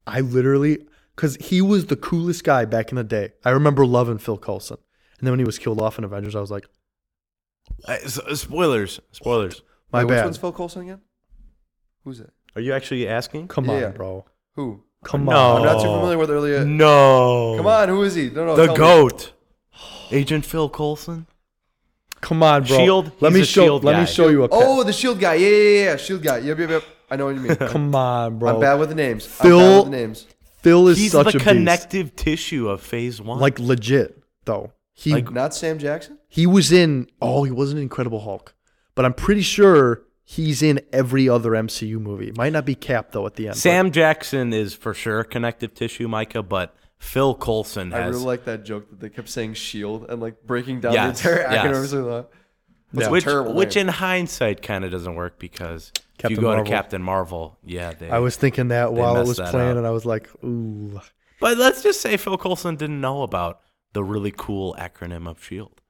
[0.07, 3.31] I literally, because he was the coolest guy back in the day.
[3.45, 4.77] I remember loving Phil Coulson.
[5.19, 6.65] And then when he was killed off in Avengers, I was like,
[7.87, 8.99] Uh, s- uh, spoilers.
[9.11, 9.61] Spoilers.
[9.91, 10.23] my Wait, Which bad.
[10.25, 11.01] one's Phil Coulson again?
[12.03, 12.31] Who's it?
[12.55, 13.47] Are you actually asking?
[13.47, 13.85] Come Yeah.
[13.85, 14.25] on, bro.
[14.55, 14.83] Who?
[15.03, 15.31] Come No.
[15.31, 15.57] on.
[15.61, 16.65] I'm not too familiar with earlier.
[16.65, 17.55] No.
[17.57, 18.29] Come on, who is he?
[18.29, 18.77] No, no, The tell me.
[18.77, 19.33] goat.
[20.11, 21.27] Agent Phil Coulson.
[22.21, 22.77] Come on, bro.
[22.77, 23.11] Shield?
[23.19, 23.63] Let He's me a show.
[23.63, 24.05] Shield let me guy.
[24.05, 24.49] show you a.
[24.49, 25.33] ca- Oh, the Shield guy.
[25.35, 25.95] Yeah, yeah, yeah, yeah.
[25.97, 26.37] Shield guy.
[26.39, 26.83] Yep, yep, yep.
[27.11, 27.55] I know what you mean.
[27.55, 28.55] Come on, bro.
[28.55, 29.25] I'm bad with the names.
[29.25, 30.27] I'm Phil- bad with the names.
[30.63, 31.45] Phil is He's such the a beast.
[31.45, 33.39] connective tissue of Phase One.
[33.39, 34.71] Like legit though.
[34.93, 36.17] He Like- Not Sam Jackson.
[36.27, 37.07] he was in.
[37.21, 38.53] Oh, he wasn't in Incredible Hulk,
[38.95, 42.31] but I'm pretty sure he's in every other MCU movie.
[42.37, 43.53] Might not be Cap though at the end.
[43.53, 47.99] but- Sam Jackson is for sure connective tissue, Micah, but Phil Coulson has.
[47.99, 50.93] I has, really like that joke that they kept saying Shield and like breaking down
[50.93, 51.65] Yes, the entire yes.
[51.65, 51.87] acronym.
[51.87, 52.29] So that-
[52.93, 53.87] That's a which, terrible which name.
[53.87, 55.91] in hindsight kind of doesn't work because
[56.23, 56.65] if you go Marvel.
[56.65, 58.09] to Captain Marvel, yeah, they.
[58.09, 59.77] I was thinking that while it was playing, up.
[59.77, 60.99] and I was like, ooh.
[61.39, 63.61] But let's just say Phil Coulson didn't know about
[63.93, 65.81] the really cool acronym of Shield.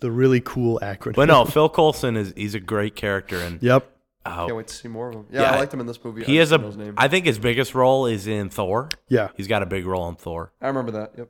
[0.00, 1.14] The really cool acronym.
[1.14, 3.88] But no, Phil Coulson is he's a great character and Yep.
[4.24, 5.26] uh, Can't wait to see more of him.
[5.30, 6.24] Yeah, Yeah, I liked him in this movie.
[6.24, 6.66] he I has just a.
[6.66, 6.94] his name.
[6.96, 8.88] I think his biggest role is in Thor.
[9.08, 9.28] Yeah.
[9.36, 10.52] He's got a big role in Thor.
[10.60, 11.12] I remember that.
[11.18, 11.28] Yep.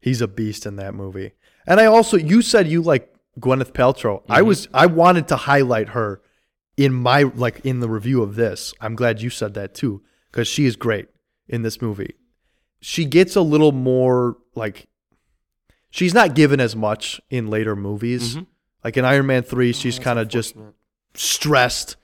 [0.00, 1.32] He's a beast in that movie.
[1.66, 4.22] And I also, you said you like Gwyneth Paltrow.
[4.28, 4.48] I Mm-hmm.
[4.48, 6.20] was, I wanted to highlight her
[6.78, 8.72] in my, like in the review of this.
[8.80, 11.08] I'm glad you said that too, because she is great
[11.48, 12.14] in this movie.
[12.80, 14.86] She gets a little more like,
[15.90, 18.36] she's not given as much in later movies.
[18.36, 18.46] Mhm.
[18.84, 20.54] Like in Iron Man 3, she's That's kind of just
[21.14, 21.96] stressed.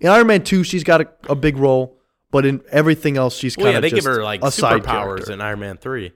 [0.00, 1.98] In Iron Man 2, she's got a, a big role,
[2.30, 5.40] but in everything else, she's kind Well, of yeah, they give her like superpowers in
[5.40, 6.12] Iron Man three.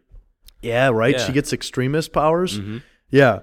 [0.63, 1.15] Yeah, right.
[1.17, 1.27] Yeah.
[1.27, 2.59] She gets extremist powers.
[2.61, 2.83] Mhm.
[3.11, 3.41] Yeah,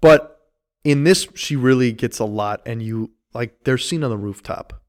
[0.00, 0.40] but
[0.84, 4.82] in this, she really gets a lot, and you like there's scene on the rooftop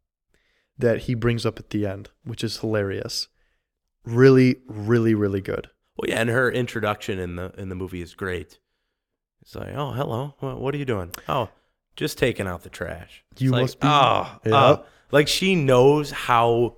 [0.77, 3.27] that he brings up at the end, which is hilarious.
[4.05, 5.69] Really, really, really good.
[5.97, 8.59] Well, yeah, and her introduction in the in the movie is great.
[9.41, 11.11] It's like, oh, hello, what, what are you doing?
[11.27, 11.49] Oh,
[11.95, 13.23] just taking out the trash.
[13.31, 14.51] It's You like, must be- Oh, Yeah.
[14.53, 14.85] oh.
[15.11, 16.75] like she knows how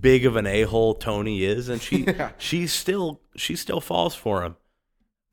[0.00, 2.32] big of an a hole Tony is, and she Yeah.
[2.38, 4.56] she still she still falls for him,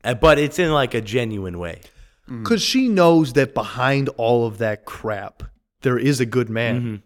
[0.04, 1.80] Uh, but it's in like a genuine way.
[2.28, 5.42] Because she knows that behind all of that crap,
[5.82, 6.82] there is a good man.
[6.82, 7.02] Mhm.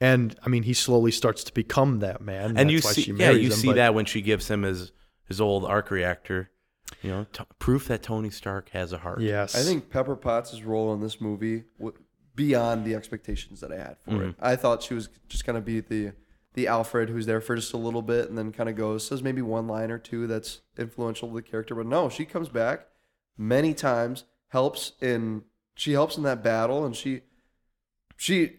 [0.00, 2.56] And I mean, he slowly starts to become that man.
[2.56, 4.48] And That's you why see, she yeah, you him, see but- that when she gives
[4.48, 4.92] him his
[5.28, 6.50] his old arc reactor.
[7.02, 9.20] You know, t- proof that Tony Stark has a heart.
[9.20, 9.54] Yes.
[9.54, 11.96] I think Pepper Potts' role in this movie w-
[12.34, 14.34] beyond the expectations that I had for it.
[14.40, 16.12] I thought she was just gonna be the
[16.54, 19.22] the Alfred who's there for just a little bit and then kind of goes says
[19.22, 22.86] maybe one line or two that's influential to the character, but no, she comes back
[23.38, 25.42] many times, helps in
[25.74, 27.22] she helps in that battle, and she
[28.16, 28.52] she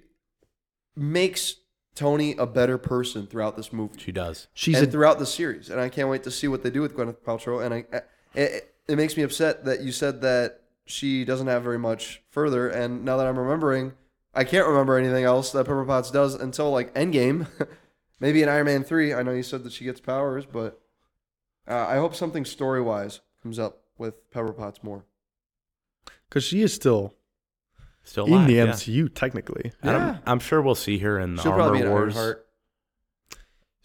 [0.96, 1.56] makes
[1.96, 4.48] Tony a better person throughout this movie She does.
[4.54, 5.70] she's and a, throughout the series.
[5.70, 7.64] And I can't wait to see what they do with Gwyneth Paltrow.
[7.64, 8.02] And I, I
[8.34, 12.68] it, it makes me upset that you said that she doesn't have very much further.
[12.70, 13.94] And now that I'm remembering,
[14.34, 17.48] I can't remember anything else that Pepper Potts does until like Endgame.
[18.20, 19.14] Maybe in Iron Man three.
[19.14, 20.80] I know you said that she gets powers, but
[21.68, 25.06] uh, I hope something story wise comes up with Pepper Potts more.
[26.32, 27.14] Because she is still
[28.04, 28.66] Still in alive, the yeah.
[28.68, 29.74] MCU technically.
[29.84, 30.16] Yeah.
[30.26, 32.16] I'm, I'm sure we'll see her in the She'll Armor probably be in Wars.
[32.18, 32.48] Ironheart.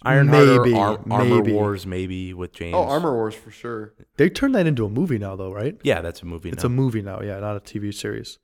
[0.03, 1.53] Ironheart or Maybe, Ar- Armor maybe.
[1.53, 2.75] Wars, maybe with James.
[2.75, 3.95] Oh, Armor Wars for sure.
[4.17, 5.77] They turned that into a movie now, though, right?
[5.83, 6.51] Yeah, that's a movie.
[6.51, 6.69] It's now.
[6.69, 8.39] a movie now, yeah, not a TV series.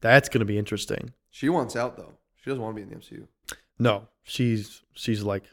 [0.00, 1.12] That's gonna be interesting.
[1.30, 2.14] She wants out though.
[2.42, 3.26] She doesn't want to be in the MCU.
[3.78, 5.44] No, she's she's like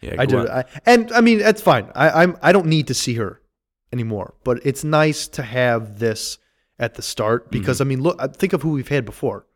[0.00, 1.88] Yeah, I Gwen- did, I, and I mean that's fine.
[1.94, 3.40] I, I'm I don't need to see her
[3.92, 6.38] anymore, but it's nice to have this
[6.82, 9.46] at the start because I mean, look, think of who we've had before.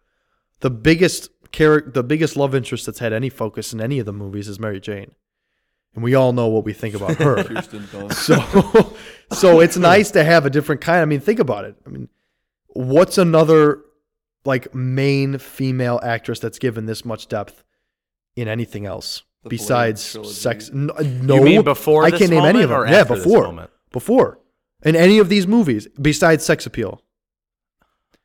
[0.61, 4.13] The biggest character, the biggest love interest that's had any focus in any of the
[4.13, 5.11] movies is Mary Jane,
[5.95, 7.43] and we all know what we think about her.
[8.13, 8.95] So,
[9.33, 11.01] so it's nice to have a different kind.
[11.03, 11.75] I mean, think about it.
[11.87, 12.09] I mean,
[12.69, 13.83] what's another
[14.45, 17.65] like main female actress that's given this much depth
[18.37, 20.71] in anything else The besides sex?
[20.73, 20.91] n-
[21.23, 22.87] No, mean before I can't name any of them.
[22.89, 24.39] yeah, before, before,
[24.85, 27.03] in any of these movies besides Sex Appeal.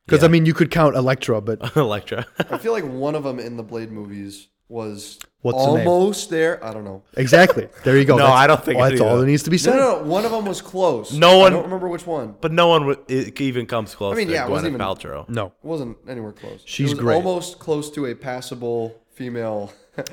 [0.05, 0.27] Because Yeah.
[0.29, 2.25] I mean, you could count Elektra, but Electra.
[2.49, 6.63] I feel like one of them in the Blade movies was What's the almost there.
[6.63, 7.03] I don't know.
[7.17, 8.15] exactly there you go.
[8.17, 9.21] No, That's- I don't think oh, any that's all that.
[9.21, 9.75] that needs to be said.
[9.75, 10.07] no, no.
[10.07, 11.11] One of them was close.
[11.11, 11.39] No one.
[11.39, 12.35] I one- don't remember which one.
[12.39, 14.97] but no one w- it even comes close I mean, to yeah, it wasn't Gwyneth
[15.01, 15.29] even- Paltrow.
[15.29, 16.61] No, It wasn't anywhere close.
[16.65, 17.15] She's it was great.
[17.15, 19.73] almost close to a passable female.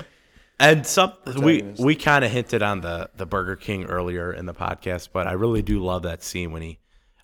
[0.61, 4.53] And some we we kind of hinted on the the Burger King earlier in the
[4.53, 6.79] podcast, but I really do love that scene when he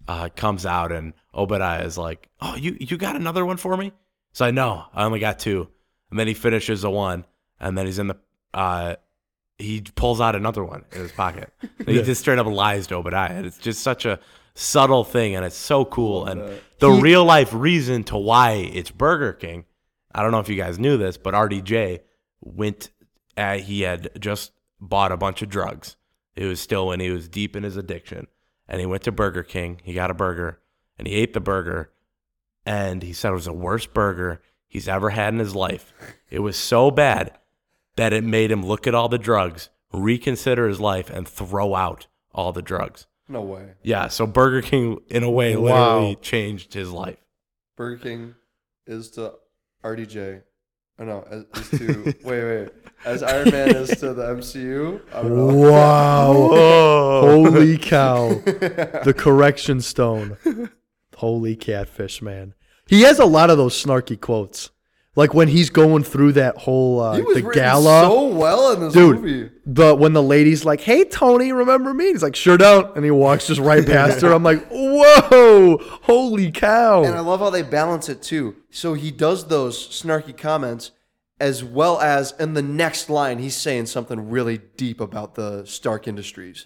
[0.08, 3.92] uh, comes out and Obadiah is like, "Oh, you you got another one for me?"
[4.34, 5.68] So I know I only got two,
[6.12, 7.26] and then he finishes the one,
[7.60, 8.18] and then he's in the
[8.54, 8.96] uh,
[9.58, 11.52] he pulls out another one in his pocket.
[11.80, 13.44] And He just straight up lies to Obadiah.
[13.44, 14.20] It's just such a
[14.54, 16.26] subtle thing, and it's so cool.
[16.26, 19.66] And the He- real life reason to why it's Burger King,
[20.14, 22.00] I don't know if you guys knew this, but RDJ
[22.42, 22.90] went.
[23.38, 25.96] Uh, he had just bought a bunch of drugs.
[26.36, 28.28] It was still when he was deep in his addiction,
[28.68, 29.80] and he went to Burger King.
[29.84, 30.60] He got a burger,
[30.98, 31.92] and he ate the burger,
[32.66, 35.94] and he said it was the worst burger he's ever had in his life.
[36.30, 37.38] It was so bad
[37.96, 42.08] that it made him look at all the drugs, reconsider his life, and throw out
[42.34, 43.08] all the drugs.
[43.28, 43.74] no way.
[43.82, 45.96] Yeah, so Burger King, in a way, Wow.
[45.98, 47.18] literally changed his life.
[47.76, 48.36] Burger King
[48.86, 49.34] is to
[49.84, 50.44] RDJ.
[50.98, 52.70] Oh no, as, is to wait, wait.
[53.06, 55.02] As Iron Man is to the MCU.
[55.14, 55.70] I don't know.
[55.70, 56.34] Wow.
[57.22, 58.30] Holy cow.
[58.30, 60.38] the correction stone.
[61.16, 62.54] Holy catfish, man.
[62.88, 64.72] He has a lot of those snarky quotes.
[65.18, 68.02] Like when he's going through that whole uh, He was the gala.
[68.02, 69.50] so well in this Dude, movie.
[69.66, 73.12] the when the lady's like, "Hey Tony, remember me?" He's like, "Sure don't," and he
[73.12, 74.34] walks just right past her.
[74.34, 78.58] I'm like, "Whoa, holy cow!" And I love how they balance it too.
[78.70, 80.92] So he does those snarky comments
[81.40, 86.08] as well as in the next line he's saying something really deep about the Stark
[86.08, 86.66] Industries.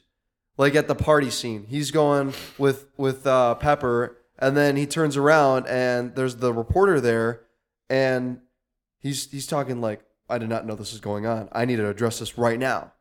[0.58, 5.18] Like at the party scene, he's going with with uh, Pepper, and then he turns
[5.18, 7.42] around and there's the reporter there,
[7.90, 8.40] and
[9.00, 11.50] he's he's talking like, "I did not know this was going on.
[11.52, 12.94] I need to address this right now."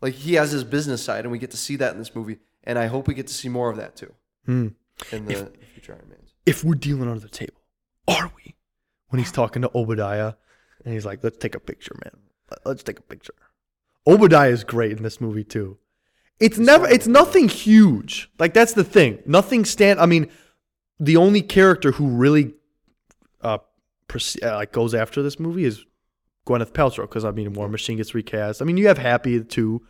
[0.00, 2.38] Like he has his business side, and we get to see that in this movie,
[2.64, 4.12] and I hope we get to see more of that too
[4.46, 4.68] Hmm.
[5.12, 6.32] in the future Iron Mans.
[6.46, 7.60] if we're dealing under the table,
[8.08, 8.56] are we?
[9.08, 10.32] When he's talking to Obadiah,
[10.84, 12.14] and he's like, "Let's take a picture, man.
[12.50, 13.34] Let- Let's take a picture."
[14.06, 15.78] Obadiah is great in this movie too.
[16.40, 18.28] It's never, it's nothing huge.
[18.40, 19.22] Like that's the thing.
[19.26, 20.00] Nothing stand.
[20.00, 20.28] I mean,
[20.98, 22.54] the only character who really,
[23.42, 23.58] uh
[24.14, 25.84] Uh, like goes after this movie is
[26.46, 28.60] Gwyneth Paltrow because I mean, War Machine gets recast.
[28.60, 29.82] I mean, you have Happy too,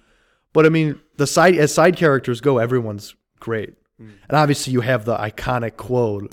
[0.52, 3.74] but I mean, the side as side characters go, everyone's great.
[4.00, 4.12] Mm.
[4.28, 6.32] And obviously, you have the iconic quote.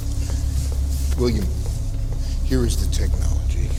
[1.17, 1.45] William,
[2.45, 3.69] here is the technology.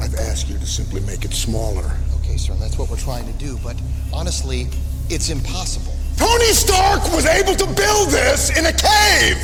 [0.00, 1.90] I've asked you to simply make it smaller.
[2.20, 3.80] Okay, sir, that's what we're trying to do, but
[4.12, 4.66] honestly,
[5.08, 5.94] it's impossible.
[6.16, 9.38] Tony Stark was able to build this in a cave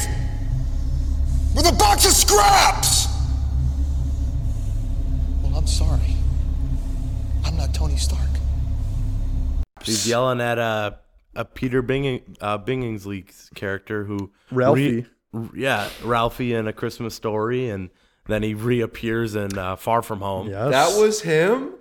[1.54, 3.09] with a box of scraps.
[5.50, 6.16] Well, I'm sorry.
[7.44, 8.28] I'm not Tony Stark.
[9.82, 10.92] He's yelling at uh,
[11.34, 15.06] a Peter Binging, uh, Billingsley's character who Ralphie.
[15.32, 17.90] re- yeah, Ralphie in a Christmas story, and
[18.26, 20.48] then he reappears in uh, Far From Home.
[20.48, 20.70] Yes.
[20.70, 21.74] That was him.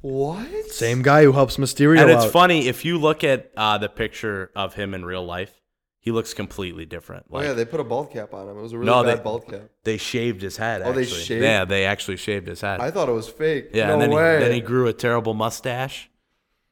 [0.00, 0.66] What?
[0.72, 2.32] same guy who helps Mysterio and it's out.
[2.32, 5.61] funny if you look at uh, the picture of him in real life,
[6.02, 7.24] he looks completely different.
[7.32, 8.58] Oh yeah, they put a bald cap on him.
[8.58, 9.62] It was a really No, bad they- bald cap.
[9.84, 10.82] they shaved his head.
[10.84, 11.42] Oh, they shaved?
[11.42, 12.80] Yeah, they actually shaved his head.
[12.80, 13.68] I thought it was fake.
[13.72, 14.34] yeah, no and then way.
[14.38, 16.10] he then he grew a terrible mustache.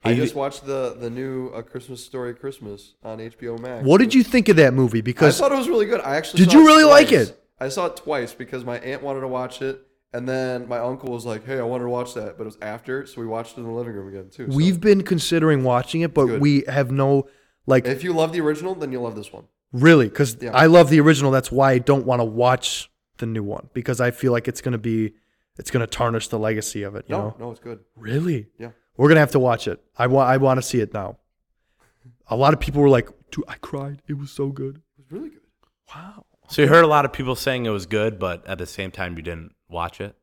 [0.02, 3.84] I just watched the the new A Christmas Story Christmas on HBO Max.
[3.86, 5.00] What did you think of that movie?
[5.02, 6.00] Because I thought it was really good.
[6.00, 7.36] I actually Did saw you it really like it?
[7.60, 11.12] I saw it twice because my aunt wanted to watch it, and then my uncle
[11.12, 13.58] was like, "Hey, I wanted to watch that," but it was after, so we watched
[13.58, 14.50] it in the living room again too.
[14.50, 16.40] So we've been considering watching it, but Good.
[16.40, 17.28] we have no
[17.66, 19.44] like if you love the original, then you'll love this one.
[19.72, 20.50] really because Yeah.
[20.52, 21.30] I love the original.
[21.30, 24.60] That's why I don't want to watch the new one because I feel like it's
[24.60, 25.14] gonna be
[25.58, 27.04] it's gonna tarnish the legacy of it.
[27.08, 27.36] You No, know?
[27.38, 27.80] no, it's good.
[27.96, 28.48] Really?
[28.58, 28.70] Yeah.
[28.96, 29.80] We're gonna have to watch it.
[29.96, 31.18] I want I want to see it now.
[32.28, 34.02] A lot of people were like, "Dude, I cried.
[34.08, 35.40] It was so good." It was really good.
[35.94, 36.24] Wow.
[36.48, 38.90] So you heard a lot of people saying it was good, but at the same
[38.90, 40.16] time you didn't watch it.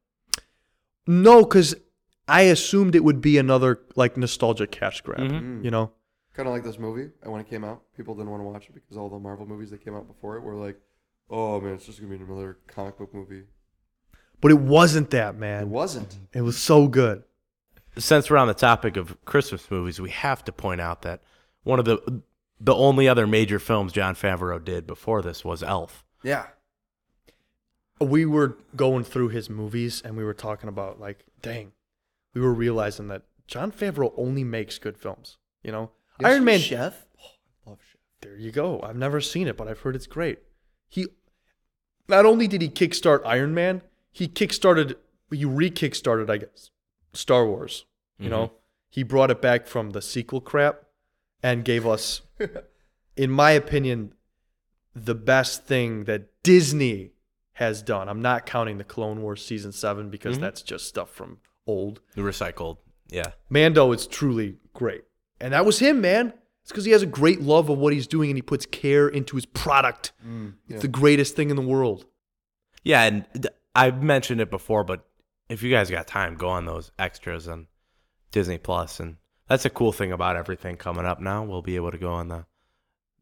[1.06, 1.76] No, because
[2.28, 5.20] I assumed it would be another like nostalgic cash grab.
[5.20, 5.64] Mm-hmm.
[5.64, 5.92] You know?
[6.38, 7.10] Kind of like this movie.
[7.24, 9.46] And when it came out, people didn't want to watch it because all the Marvel
[9.48, 10.80] movies that came out before it were like,
[11.32, 13.44] "Oh man, it's just gonna be another comic book movie."
[14.40, 15.64] But it wasn't that, man.
[15.64, 16.20] It wasn't.
[16.34, 17.24] It was so good.
[17.98, 21.24] Since we're on the topic of Christmas movies, we have to point out that
[21.64, 22.22] one of the
[22.60, 26.06] the only other major films Jon Favreau did before this was Elf.
[26.24, 26.48] Yeah.
[28.00, 31.72] we were going through his movies and we were talking about like, dang,
[32.36, 35.38] we were realizing that Jon Favreau only makes good films.
[35.64, 35.92] You know,
[36.24, 36.60] Iron Man.
[36.60, 37.06] Chef.
[37.20, 38.02] Oh, love Chef.
[38.22, 38.82] There you go.
[38.82, 40.40] I've never seen it, but I've heard it's great.
[40.88, 41.08] He
[42.08, 44.96] not only did he kickstart Iron Man, he kickstarted.
[45.30, 46.72] You re-kickstarted, I guess,
[47.14, 47.86] Star Wars.
[48.18, 48.32] You mm-hmm.
[48.32, 48.52] know,
[48.90, 50.84] he brought it back from the sequel crap
[51.44, 52.22] and gave us,
[53.18, 54.14] in my opinion,
[54.96, 57.12] the best thing that Disney
[57.54, 58.08] has done.
[58.08, 60.44] I'm not counting the Clone Wars season seven because mm-hmm.
[60.44, 62.00] that's just stuff from old.
[62.16, 62.78] The recycled,
[63.10, 63.32] yeah.
[63.50, 65.04] Mando is truly great.
[65.40, 66.34] And that was him, man.
[66.64, 69.08] It's because he has a great love of what he's doing and he puts care
[69.08, 70.12] into his product.
[70.68, 72.06] It's the greatest thing in the world.
[72.84, 75.06] Yeah, and th- I've mentioned it before, but
[75.50, 77.68] if you guys got time, go on those extras on
[78.32, 79.18] Disney Plus, and
[79.48, 81.44] that's a cool thing about everything coming up now.
[81.44, 82.46] We'll be able to go on the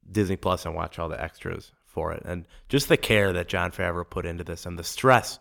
[0.10, 3.72] Disney Plus and watch all the extras for it, and just the care that Jon
[3.72, 5.40] Favreau put into this, and the stress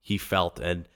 [0.00, 0.88] he felt, and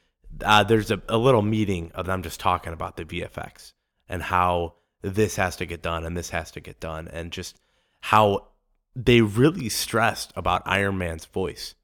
[0.44, 3.72] uh, there's a, a little meeting of them just talking about the VFX
[4.08, 4.74] and how
[5.12, 7.60] this has to get done and this has to get done, and just
[8.00, 8.48] how
[8.96, 11.74] they really stressed about Iron Man's voice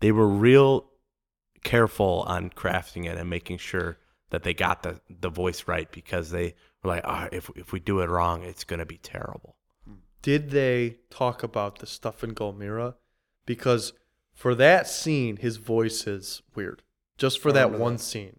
[0.00, 0.90] they were real
[1.64, 3.98] careful on crafting it and making sure
[4.30, 7.80] that they got the, the voice right because they were like, oh, if, if we
[7.80, 9.56] do it wrong, it's going to be terrible.
[10.22, 12.94] Did they talk about the stuff in Gulmira?
[13.46, 13.92] Because
[14.34, 16.82] for that scene, his voice is weird.
[17.16, 18.38] Just for oh, that one scene.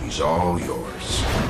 [0.00, 1.45] He's all yours.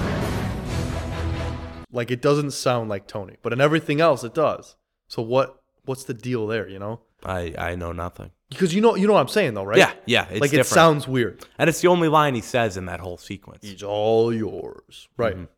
[1.97, 4.77] Like it doesn't sound like Tony, but in everything else it does.
[5.09, 7.01] So what what's the deal there, you know?
[7.25, 8.33] I, I know nothing.
[8.51, 9.79] Because you know you know what I'm saying though, right?
[9.79, 10.27] Yeah, yeah.
[10.31, 11.45] It's like it sounds weird.
[11.59, 13.65] And it's the only line he says in that whole sequence.
[13.65, 15.09] It's all yours.
[15.17, 15.37] Right.
[15.37, 15.49] Mhm.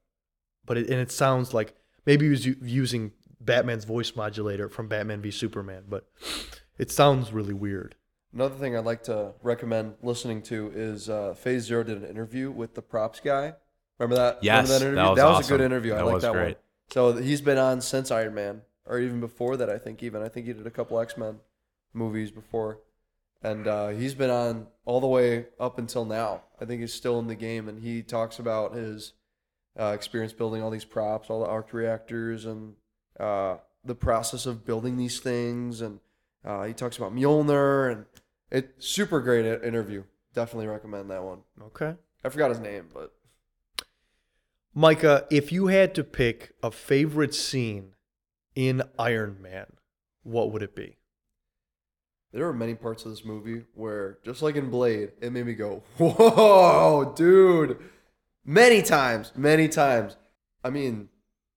[0.65, 1.75] But it, and it sounds like
[2.07, 6.07] maybe he was using Batman's voice modulator from Batman v Superman, but
[6.79, 7.97] it sounds really weird.
[8.33, 12.53] Another thing I'd like to recommend listening to is uh, Phase Zero did an interview
[12.53, 13.55] with the props guy.
[13.99, 14.39] Remember that?
[14.43, 15.57] Yes, Remember that was a awesome.
[15.57, 15.95] good interview.
[15.95, 16.45] I That like was that great.
[16.45, 16.55] one.
[16.91, 19.69] So he's been on since Iron Man, or even before that.
[19.69, 21.41] I think even I think he did a couple X Men
[21.93, 22.79] movies before,
[23.43, 26.43] and uh, he's been on all the way up until now.
[26.61, 29.13] I think he's still in the game, and he talks about his
[29.79, 32.75] uh, experience building all these props, all the arc reactors, and
[33.21, 36.01] uh, the process of building these things, and
[36.45, 38.05] Uh, he talks about Mjolnir and
[38.51, 40.05] it's super great interview.
[40.35, 41.41] Definitely recommend that one.
[41.61, 41.97] Okay.
[42.25, 43.13] I forgot his name, but
[44.79, 47.95] Micah, if you had to pick a favorite scene
[48.55, 49.67] in Iron Man,
[50.23, 50.99] what would it be?
[52.33, 55.55] there are many parts of this movie where, just like in Blade, it made me
[55.55, 57.77] go, "Whoa, dude!"
[58.45, 60.17] Many times, many times.
[60.63, 61.09] I mean,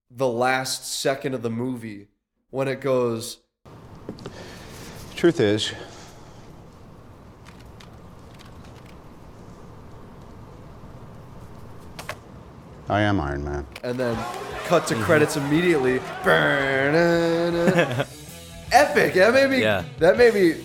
[0.10, 2.08] the last second of the movie
[2.50, 3.38] when it goes,
[5.16, 5.72] Truth is,
[12.92, 13.66] I am Iron Man.
[13.84, 14.18] and then
[14.66, 15.48] cut to credits mm-hmm.
[15.48, 15.94] immediately.
[18.74, 19.14] Epic.
[19.14, 19.62] That made me.
[19.62, 19.86] Yeah.
[20.00, 20.56] That made me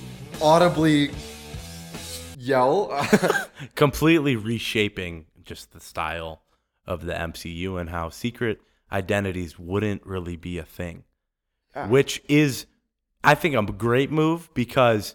[0.43, 1.13] audibly
[2.37, 2.91] yell.
[3.77, 6.43] completely reshaping just the style
[6.85, 8.61] of the MCU and how secret
[8.91, 11.05] identities wouldn't really be a thing.
[11.87, 12.67] Which is
[13.23, 15.15] I think a great move because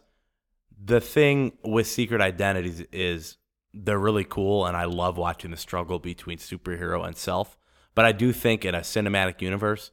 [0.81, 3.35] the thing with secret identities is
[3.73, 7.57] they're really cool and I love watching the struggle between superhero and self.
[7.95, 9.91] But I do think in a cinematic universe,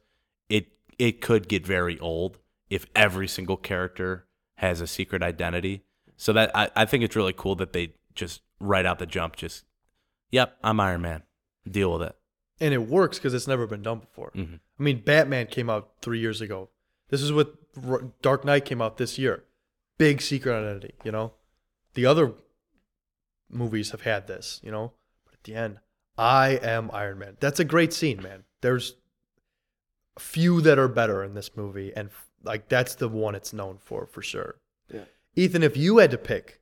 [0.49, 0.67] it
[0.97, 2.37] it could get very old
[2.69, 4.25] if every single character
[4.55, 5.83] has a secret identity.
[6.17, 9.35] So that I, I think it's really cool that they just right out the jump
[9.35, 9.65] just
[10.31, 11.23] Yep, I'm Iron Man.
[11.69, 12.15] Deal with it.
[12.61, 14.31] And it works because it's never been done before.
[14.35, 14.59] Mhm.
[14.79, 16.69] I mean, Batman came out three years ago.
[17.09, 17.55] This is what
[17.87, 19.45] R- Dark Knight came out this year.
[19.97, 21.33] Big secret identity, you know?
[21.95, 22.33] The other
[23.49, 24.93] movies have had this, you know?
[25.25, 25.79] But at the end,
[26.17, 27.37] I am Iron Man.
[27.39, 28.43] That's a great scene, man.
[28.61, 28.95] There's
[30.17, 32.09] a few that are better in this movie, and
[32.43, 34.59] like that's the one it's known for, for sure.
[34.93, 35.05] Yeah.
[35.35, 36.61] Ethan, if you had to pick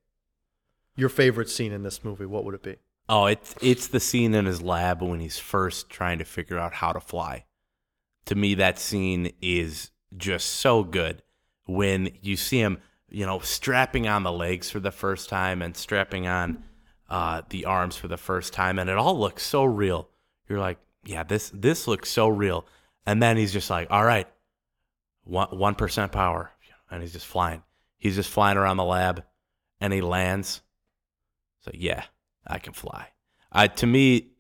[0.96, 2.76] your favorite scene in this movie, what would it be?
[3.10, 6.74] Oh, it's it's the scene in his lab when he's first trying to figure out
[6.74, 7.46] how to fly.
[8.26, 11.24] To me, that scene is just so good
[11.66, 12.80] when you see him,
[13.10, 16.64] you know, strapping on the legs for the first time and strapping on
[17.10, 20.10] uh, the arms for the first time, and it all looks so real.
[20.50, 22.66] You're like, yeah, this this looks so real.
[23.06, 24.28] And then he's just like, all right,
[25.24, 26.52] one percent power,
[26.92, 27.64] and he's just flying.
[27.98, 29.24] He's just flying around the lab,
[29.80, 30.62] and he lands.
[31.62, 32.04] So yeah,
[32.46, 33.10] I can fly.
[33.52, 34.32] Uh, to me,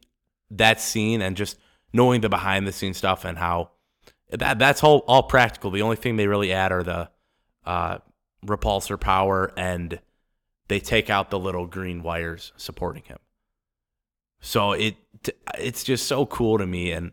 [0.51, 1.57] that scene and just
[1.93, 3.71] knowing the behind the scenes stuff and how
[4.29, 5.71] that that's all all practical.
[5.71, 7.09] The only thing they really add are the
[7.65, 7.99] uh,
[8.45, 9.99] repulsor power and
[10.67, 13.19] they take out the little green wires supporting him.
[14.39, 14.95] So it
[15.57, 17.11] it's just so cool to me and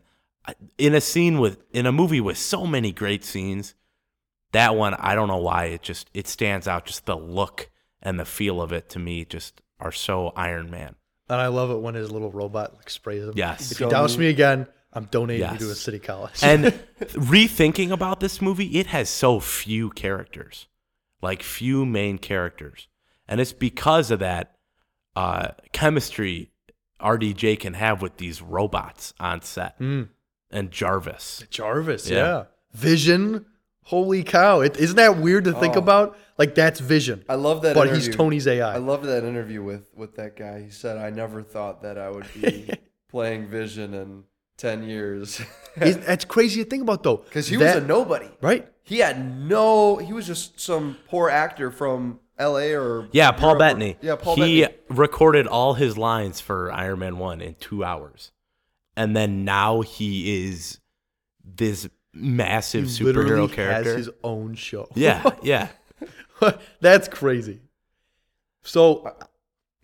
[0.77, 3.73] in a scene with in a movie with so many great scenes
[4.51, 7.69] that one I don't know why it just it stands out just the look
[8.01, 10.95] and the feel of it to me just are so Iron Man.
[11.27, 13.33] And I love it when his little robot like sprays him.
[13.35, 13.71] Yes.
[13.71, 16.43] If you douse me again, I'm donating you to a city college.
[16.43, 16.65] and
[16.99, 20.67] rethinking about this movie, it has so few characters,
[21.21, 22.87] like few main characters,
[23.27, 24.55] and it's because of that
[25.15, 26.51] uh, chemistry
[27.01, 30.09] RDJ can have with these robots on set Mm.
[30.51, 31.43] and Jarvis.
[31.49, 32.17] Jarvis, yeah.
[32.17, 32.43] Yeah.
[32.73, 33.45] Vision.
[33.83, 34.61] Holy cow.
[34.61, 35.79] It, isn't that weird to think Oh.
[35.79, 36.17] about?
[36.39, 37.23] Like, that's Vision.
[37.29, 37.75] I love that.
[37.75, 38.13] But he's.
[38.13, 38.73] Tony's AI.
[38.73, 40.63] I loved that interview with with that guy.
[40.63, 42.69] He said, "I never thought that I would be
[43.09, 44.23] playing Vision in
[44.57, 45.39] ten years."
[45.77, 47.17] Is- that's crazy to think about, though.
[47.17, 48.29] Because he was a nobody.
[48.41, 48.67] Right?
[48.83, 49.97] He had no.
[49.97, 52.73] He was just some poor actor from L.A.
[52.73, 53.97] or Yeah, Paul Europe or- Bettany.
[54.01, 54.77] Yeah, Paul He Bettany.
[54.89, 58.31] recorded all his lines for Iron Man 1 in two hours.
[58.97, 60.79] And then now he is
[61.43, 63.83] this massive He superhero character.
[63.95, 64.87] has his own show.
[64.95, 65.67] yeah, yeah.
[66.81, 67.61] that's crazy.
[68.63, 69.15] So,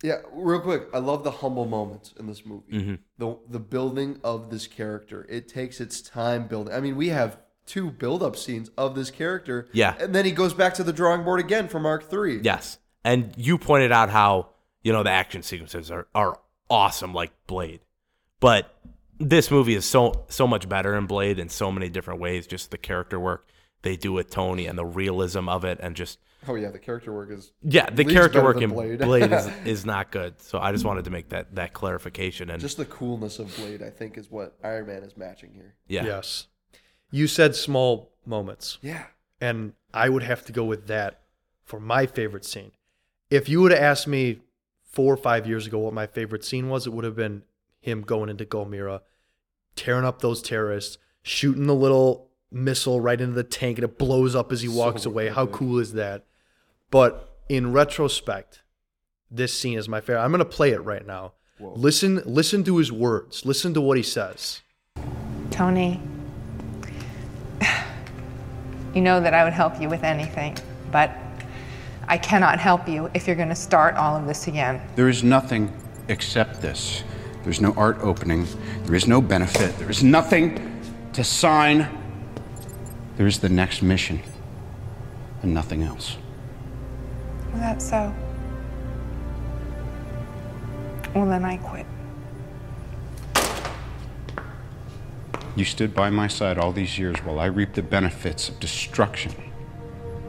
[0.03, 0.83] Yeah, real quick.
[0.93, 2.71] I love the humble moments in this movie.
[2.73, 2.99] Mhm.
[3.17, 5.25] The the building of this character.
[5.29, 6.73] It takes its time building.
[6.73, 7.37] I mean, we have
[7.71, 9.69] two build up scenes of this character.
[9.71, 9.95] Yeah.
[9.97, 12.41] and then he goes back to the drawing board again for Mark Three.
[12.41, 12.79] Yes.
[13.03, 14.49] And you pointed out how,
[14.83, 16.37] you know, the action sequences are, are
[16.69, 17.79] awesome like Blade.
[18.41, 18.75] But
[19.19, 22.45] this movie is so so much better in Blade in so many different ways.
[22.45, 23.47] Just the character work
[23.83, 27.13] they do with Tony and the realism of it and just Oh yeah, the character
[27.13, 28.99] work is yeah, the character work in Blade.
[28.99, 30.41] Blade, is, is not good.
[30.41, 33.81] So I just wanted to make that that clarification and Just the coolness of Blade,
[33.81, 35.75] I think, is what Iron Man is matching here.
[35.87, 36.03] yeah.
[36.03, 36.47] yes.
[37.11, 38.77] You said small moments.
[38.81, 39.05] Yeah.
[39.39, 41.21] And I would have to go with that
[41.63, 42.71] for my favorite scene.
[43.29, 44.39] If you would have asked me
[44.83, 47.43] four or five years ago what my favorite scene was, it would have been
[47.79, 49.01] him going into Gulmira,
[49.75, 54.35] tearing up those terrorists, shooting the little missile right into the tank, and it blows
[54.35, 55.29] up as he walks away.
[55.29, 56.25] How cool is that?
[56.89, 58.61] But in retrospect,
[59.29, 60.21] this scene is my favorite.
[60.21, 61.33] I'm gonna play it right now.
[61.59, 63.45] Listen, listen to his words.
[63.45, 64.61] Listen to what he says.
[65.51, 66.01] Tony,
[68.93, 70.57] you know that I would help you with anything.
[70.91, 71.11] but
[72.07, 74.81] I cannot help you if you're going to start all of this again.
[74.97, 75.71] There is nothing
[76.09, 77.05] except this.
[77.43, 78.45] There's no art opening.
[78.83, 79.77] There is no benefit.
[79.77, 80.81] There is nothing
[81.13, 81.87] to sign.
[83.15, 84.19] There is the next mission
[85.41, 86.17] and nothing else.
[87.53, 88.13] Is that so?
[91.15, 91.85] Well, then I quit.
[95.55, 99.33] You stood by my side all these years while I reaped the benefits of destruction.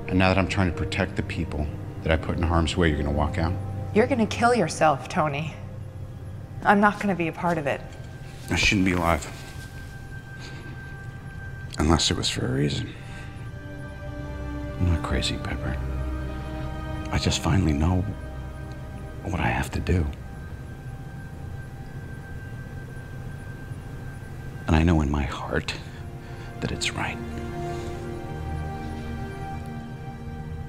[0.09, 1.67] And now that I'm trying to protect the people
[2.03, 3.53] that I put in harm's way, you're going to walk out?
[3.95, 5.55] You're going to kill yourself, Tony.
[6.65, 7.81] I'm not going to be a part of it.
[8.51, 9.31] I shouldn't be alive.
[11.79, 12.93] Unless it was for a reason.
[14.81, 15.77] I'm not crazy, Pepper.
[17.13, 18.05] I just finally know
[19.23, 20.05] what I have to do.
[24.83, 25.73] I know in my heart
[26.59, 27.17] that it's right.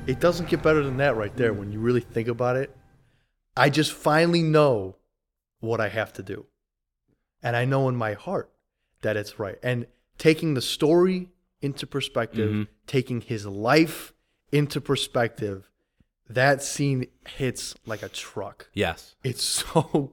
[0.05, 2.77] It doesn't get better than that right there when you really think about it.
[3.57, 4.97] I just finally know
[5.61, 6.45] what I have to do.
[7.41, 8.51] And I know in my heart
[9.01, 9.57] that it's right.
[9.63, 9.87] And
[10.19, 11.31] taking the story
[11.63, 12.67] into perspective, Mhm.
[12.85, 14.13] taking his life
[14.51, 15.71] into perspective,
[16.29, 18.69] that scene hits like a truck.
[18.75, 19.15] Yes.
[19.23, 19.41] It's
[19.73, 20.11] so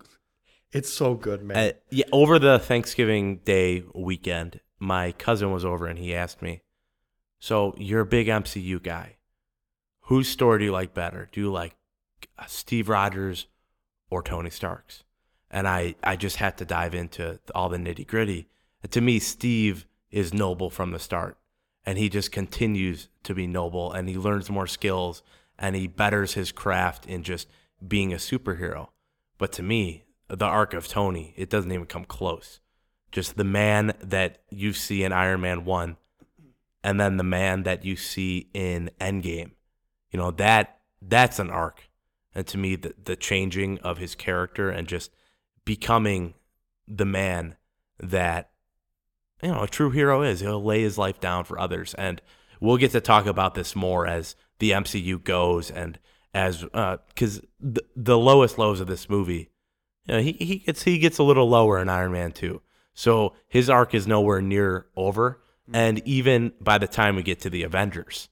[0.72, 1.56] it's so good, man.
[1.56, 6.62] Uh, yeah, over the Thanksgiving Day weekend, my cousin was over and he asked me,
[7.38, 9.16] "So you're a big MCU guy.
[10.02, 11.28] Whose story do you like better?
[11.32, 11.76] Do you like
[12.38, 13.46] uh, Steve Rogers
[14.10, 15.04] or Tony Stark's?"
[15.50, 18.48] And I, I just had to dive into all the nitty gritty.
[18.88, 21.38] To me, Steve is noble from the start,
[21.84, 25.22] and he just continues to be noble, and he learns more skills,
[25.58, 27.48] and he betters his craft in just
[27.86, 28.88] being a superhero.
[29.38, 32.60] But to me, the arc of Tony, it doesn't even come close.
[33.12, 35.96] Just the man that you see in Iron Man 1
[36.82, 39.52] and then the man that you see in Endgame.
[40.10, 41.88] You know, that that's an arc.
[42.34, 45.10] And to me the the changing of his character and just
[45.64, 46.34] becoming
[46.86, 47.56] the man
[47.98, 48.50] that
[49.42, 50.40] you know, a true hero is.
[50.40, 52.22] He'll lay his life down for others and
[52.60, 55.98] we'll get to talk about this more as the MCU goes and
[56.32, 59.50] as uh cuz the, the lowest lows of this movie
[60.07, 62.61] you know, he, he gets he gets a little lower in Iron Man 2.
[62.94, 65.40] So his arc is nowhere near over.
[65.68, 65.76] Mm-hmm.
[65.76, 68.28] And even by the time we get to the Avengers,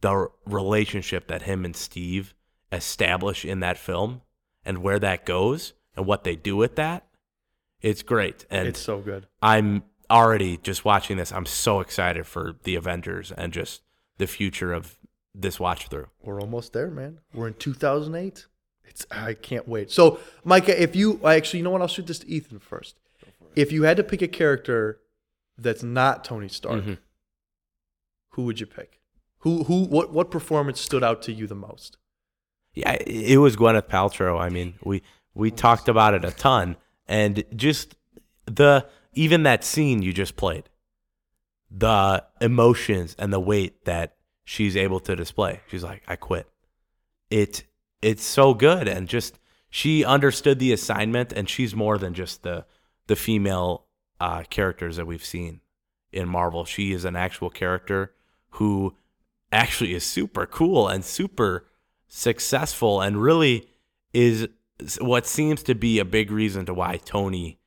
[0.00, 2.34] the relationship that him and Steve
[2.70, 4.22] establish in that film
[4.64, 7.06] and where that goes and what they do with that,
[7.80, 8.44] it's great.
[8.50, 9.26] And It's so good.
[9.40, 11.32] I'm already just watching this.
[11.32, 13.82] I'm so excited for the Avengers and just
[14.18, 14.98] the future of
[15.34, 16.08] this watch through.
[16.22, 17.20] We're almost there, man.
[17.32, 18.46] We're in 2008.
[18.88, 19.90] It's I can't wait.
[19.90, 21.82] So, Micah, if you actually, you know what?
[21.82, 22.96] I'll shoot this to Ethan first.
[23.54, 25.00] If you had to pick a character
[25.56, 26.98] that's not Tony Stark, Mhm.
[28.30, 29.00] who would you pick?
[29.38, 31.96] Who who what what performance stood out to you the most?
[32.74, 34.40] Yeah, it was Gwyneth Paltrow.
[34.40, 35.02] I mean, we
[35.34, 36.76] we talked about it a ton,
[37.06, 37.96] and just
[38.46, 40.68] the even that scene you just played,
[41.70, 45.60] the emotions and the weight that she's able to display.
[45.70, 46.48] She's like, "I quit."
[47.30, 47.64] It
[48.02, 49.38] it's so good, and just
[49.70, 52.64] she understood the assignment, and she's more than just the
[53.06, 53.86] the female
[54.20, 55.60] uh, characters that we've seen
[56.12, 56.64] in Marvel.
[56.64, 58.12] She is an actual character
[58.52, 58.94] who
[59.52, 61.66] actually is super cool and super
[62.06, 63.68] successful and really
[64.12, 64.48] is
[65.00, 67.58] what seems to be a big reason to why Tony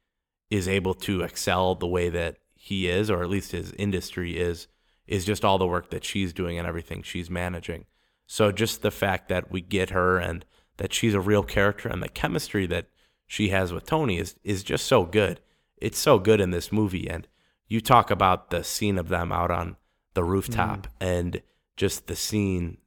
[0.50, 4.68] is able to excel the way that he is or at least his industry is
[5.08, 7.86] is just all the work that she's doing and everything she's managing.
[8.32, 10.46] So just the fact that we get her and
[10.78, 12.88] that she's a real character and the chemistry that
[13.28, 15.42] she has with Tony is is just so good.
[15.76, 17.28] It's so good in this movie and
[17.68, 19.76] you talk about the scene of them out on
[20.14, 20.90] the rooftop mm.
[21.02, 21.42] and
[21.76, 22.78] just the scene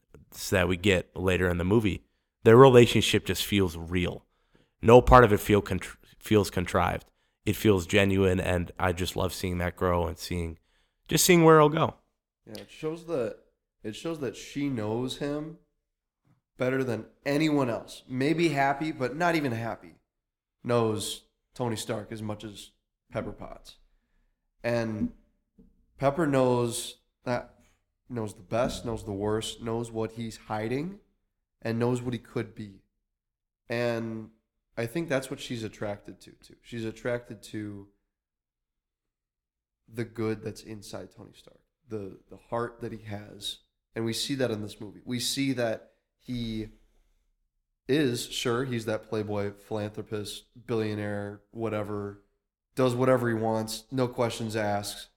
[0.49, 2.01] that we get later in the movie.
[2.43, 4.25] Their relationship just feels real.
[4.81, 7.05] No part of it feel contr- feels contrived.
[7.45, 10.57] It feels genuine, and I just love seeing that grow and seeing,
[11.07, 11.93] just seeing where it'll go.
[12.47, 13.44] Yeah, it shows that
[13.85, 15.57] it shows that she knows him
[16.57, 18.01] better than anyone else.
[18.09, 19.93] Maybe happy, but not even happy.
[20.63, 21.21] Knows
[21.53, 22.71] Tony Stark as much as
[23.11, 23.75] Pepper Potts.
[24.63, 25.11] And
[25.99, 27.53] Pepper knows that
[28.09, 30.97] knows the best, knows the worst, knows what he's hiding,
[31.61, 32.81] and knows what he could be.
[33.69, 34.31] And
[34.75, 36.55] I think that's what she's attracted to too.
[36.63, 37.87] She's attracted to
[39.87, 43.59] the good that's inside Tony Stark, the the heart that he has,
[43.95, 45.01] and we see that in this movie.
[45.05, 46.69] We see that he
[47.87, 52.21] is sure he's that playboy philanthropist, billionaire, whatever,
[52.75, 55.07] does whatever he wants, no questions asked.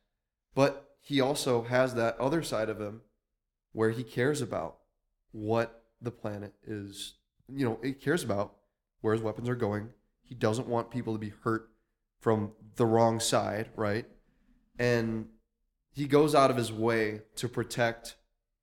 [0.54, 3.02] But he also has that other side of him
[3.72, 4.78] where he cares about
[5.32, 7.14] what the planet is,
[7.48, 8.54] you know, it cares about
[9.00, 9.90] where his weapons are going.
[10.22, 11.70] He doesn't want people to be hurt
[12.20, 14.06] from the wrong side, right?
[14.78, 15.28] And
[15.90, 18.16] he goes out of his way to protect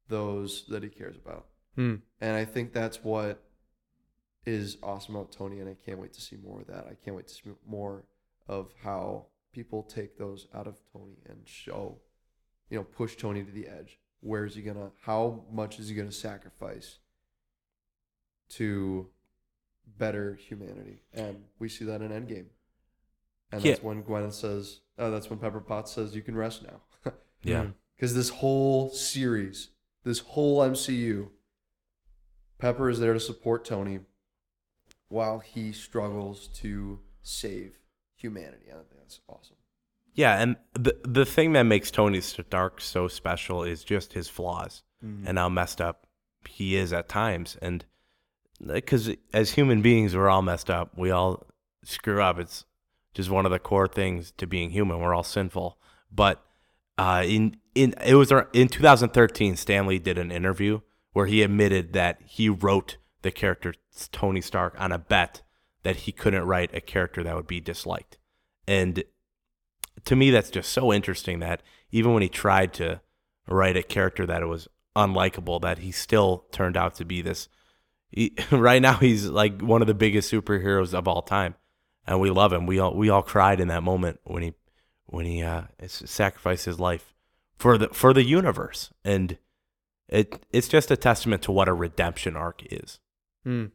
[0.07, 1.47] those that he cares about.
[1.75, 1.95] Hmm.
[2.21, 3.41] And I think that's what
[4.45, 6.85] is awesome about Tony, and I can't wait to see more of that.
[6.87, 8.05] I can't wait to see more
[8.47, 11.97] of how people take those out of Tony and show,
[12.69, 13.99] you know, push Tony to the edge.
[14.21, 14.91] Where is he gonna?
[15.01, 16.99] How much is he gonna sacrifice
[18.49, 19.09] to
[19.97, 21.01] better humanity?
[21.13, 22.47] And we see that in Endgame.
[23.51, 23.71] And Yeah.
[23.71, 26.81] that's when Gwen says, "Oh, that's when Pepper Potts says you can rest now."
[27.43, 27.71] Yeah.
[27.95, 29.69] Because this whole series,
[30.05, 31.29] this whole MCU,
[32.57, 33.99] Pepper is there to support Tony
[35.09, 37.79] while he struggles to save
[38.15, 38.67] humanity.
[38.69, 39.57] I think that's awesome.
[40.13, 44.83] Yeah, and the the thing that makes Tony Stark so special is just his flaws
[45.03, 45.23] Mhm.
[45.27, 46.07] and how messed up
[46.47, 47.57] he is at times.
[47.61, 47.83] And
[48.65, 50.97] because as human beings, we're all messed up.
[50.97, 51.45] We all
[51.83, 52.39] screw up.
[52.39, 52.63] It's
[53.13, 54.99] just one of the core things to being human.
[54.99, 55.77] We're all sinful.
[56.09, 56.41] But
[56.97, 60.79] uh, in in it was in 2013, Stan Lee did an interview
[61.13, 63.73] where he admitted that he wrote the character
[64.11, 65.41] Tony Stark on a bet
[65.83, 68.17] that he couldn't write a character that would be disliked.
[68.67, 69.03] And
[70.05, 73.01] to me, that's just so interesting that even when he tried to
[73.47, 77.47] write a character that was unlikable, that he still turned out to be this.
[78.09, 81.55] He, right now, he's like one of the biggest superheroes of all time,
[82.07, 82.65] and we love him.
[82.65, 84.53] We all we all cried in that moment when he
[85.05, 87.13] when he uh, sacrificed his life
[87.57, 89.37] for the for the universe, and
[90.07, 92.99] it it's just a testament to what a redemption arc is.
[93.43, 93.65] Hmm.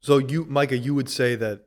[0.00, 1.64] So you, Micah, you would say that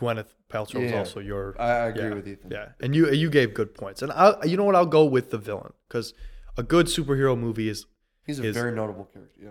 [0.00, 0.98] Gwyneth Paltrow is Yeah.
[0.98, 1.54] also your.
[1.60, 2.50] I- I agree yeah, with Ethan.
[2.50, 5.30] Yeah, and you you gave good points, and I, you know what, I'll go with
[5.30, 6.14] the villain because
[6.56, 7.86] a good superhero movie is
[8.26, 9.40] He's a is very notable character.
[9.40, 9.50] Yeah.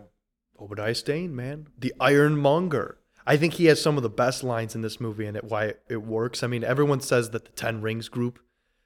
[0.60, 2.98] Obadiah Stane, man, the Ironmonger.
[3.28, 5.74] I think he has some of the best lines in this movie, and it, why
[5.90, 6.44] it works.
[6.44, 8.40] I mean, everyone says that the Ten Rings group,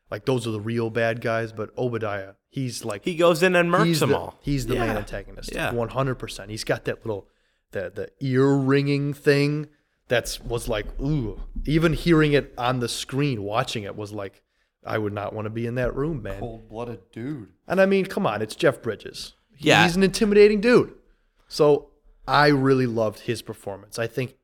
[0.09, 3.71] like those are the real bad guys, but Obadiah, he's like He goes in and
[3.71, 4.39] murks he's them the, all.
[4.41, 5.53] He's the main antagonist.
[5.53, 5.71] Yeah.
[5.73, 6.51] one hundred percent.
[6.51, 7.27] He's got that little
[7.71, 9.67] the the ear ringing thing.
[10.07, 11.41] That's was like ooh.
[11.65, 14.41] Even hearing it on the screen, watching it was like,
[14.85, 16.39] I would not want to be in that room, man.
[16.39, 17.49] Cold blooded dude.
[17.67, 19.33] And I mean, come on, it's Jeff Bridges.
[19.57, 19.83] Yeah.
[19.83, 20.93] He's an intimidating dude.
[21.47, 21.88] So
[22.29, 23.97] I really loved his performance.
[23.99, 24.35] I think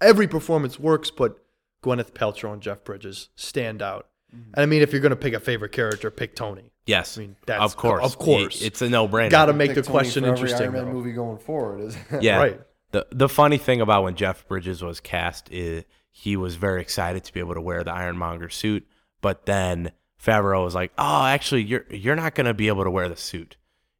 [0.00, 1.38] every performance works, but
[1.82, 4.08] Gwyneth Paltrow and Jeff Bridges stand out.
[4.34, 4.50] Mm-hmm.
[4.54, 6.72] And I mean, if you're going to pick a favorite character, pick Tony.
[6.86, 8.62] Yes, I mean, that's of course, Of course.
[8.62, 9.30] it's a no brainer.
[9.30, 10.62] Got to make the Tony question for every interesting.
[10.64, 10.92] Iron Man though.
[10.92, 12.38] movie going forward is Yeah.
[12.38, 12.60] Right.
[12.92, 17.24] The the funny thing about when Jeff Bridges was cast is he was very excited
[17.24, 18.86] to be able to wear the Ironmonger suit,
[19.20, 23.10] but then Favreau was like, "Oh, actually, you're you're not gonna be able to wear
[23.10, 23.56] the suit.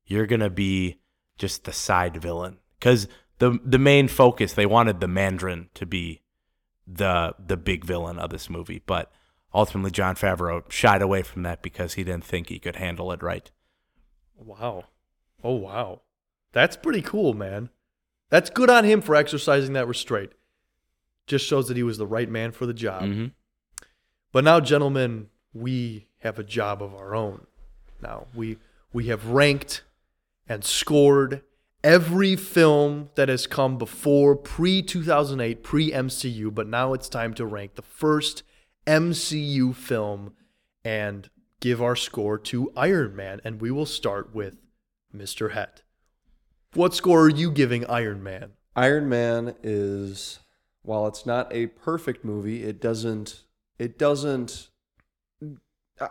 [0.06, 0.98] You're gonna be
[1.36, 3.08] just the side villain." Because
[3.38, 6.22] the the main focus they wanted the Mandarin to be
[6.86, 9.10] the the big villain of this movie, but
[9.54, 13.22] ultimately Jon Favreau shied away from that because he didn't think he could handle it
[13.22, 13.50] right.
[14.36, 14.84] Wow.
[15.42, 16.02] Oh, wow.
[16.52, 17.70] That's pretty cool, man.
[18.30, 20.32] That's good on him for exercising that restraint.
[21.26, 23.02] Just shows that he was the right man for the job.
[23.02, 23.32] Mhm.
[24.32, 27.46] But now, gentlemen, we have a job of our own.
[28.00, 28.58] Now we
[28.92, 29.84] we have ranked
[30.48, 31.42] and scored
[31.82, 36.54] every film that has come before pre 2008, pre MCU.
[36.54, 38.42] But now it's time to rank the first
[38.86, 40.34] MCU film
[40.84, 41.28] and
[41.60, 43.40] give our score to Iron Man.
[43.44, 44.56] And we will start with
[45.14, 45.52] Mr.
[45.52, 45.82] Het.
[46.74, 48.52] What score are you giving Iron Man?
[48.76, 50.40] Iron Man is
[50.82, 53.44] while it's not a perfect movie, it doesn't
[53.78, 54.68] it doesn't
[56.00, 56.08] uh,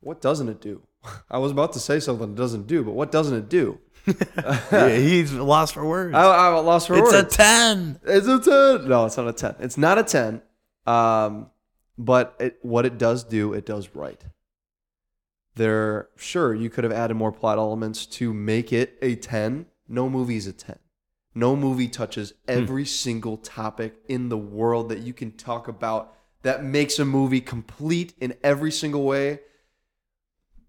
[0.00, 0.82] what doesn't it do?
[1.30, 3.78] I was about to say something it doesn't do, but what doesn't it do?
[4.72, 6.14] Yeah, he's lost for words.
[6.14, 8.00] I, I lost for it's a ten.
[8.04, 8.88] It's a 10.
[8.88, 9.56] No, it's not a 10.
[9.60, 10.42] It's not a 10.
[10.86, 11.50] Um,
[11.98, 14.22] but it, what it does do, it does right.
[15.56, 19.66] There, sure, you could have added more plot elements to make it a 10.
[19.88, 20.78] No movie is a 10.
[21.34, 26.64] No movie touches every single topic in the world that you can talk about that
[26.64, 29.40] makes a movie complete in every single way.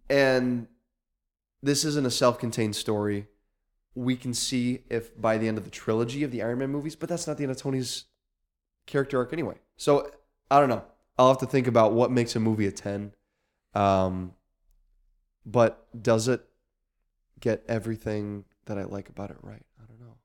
[0.09, 0.67] And
[1.63, 3.27] this isn't a self contained story.
[3.93, 6.95] We can see if by the end of the trilogy of the Iron Man movies,
[6.95, 8.05] but that's not the end of Tony's
[8.85, 9.55] character arc anyway.
[9.77, 10.11] So
[10.49, 10.83] I don't know.
[11.17, 13.13] I'll have to think about what makes a movie a 10.
[13.73, 14.33] Um,
[15.45, 16.45] but does it
[17.39, 19.63] get everything that I like about it right?
[19.81, 20.15] I don't know.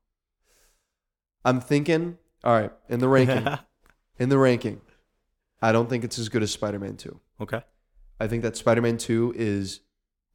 [1.43, 3.47] I'm thinking, all right, in the ranking,
[4.19, 4.81] in the ranking,
[5.61, 7.19] I don't think it's as good as Spider Man 2.
[7.41, 7.61] Okay.
[8.19, 9.81] I think that Spider Man 2 is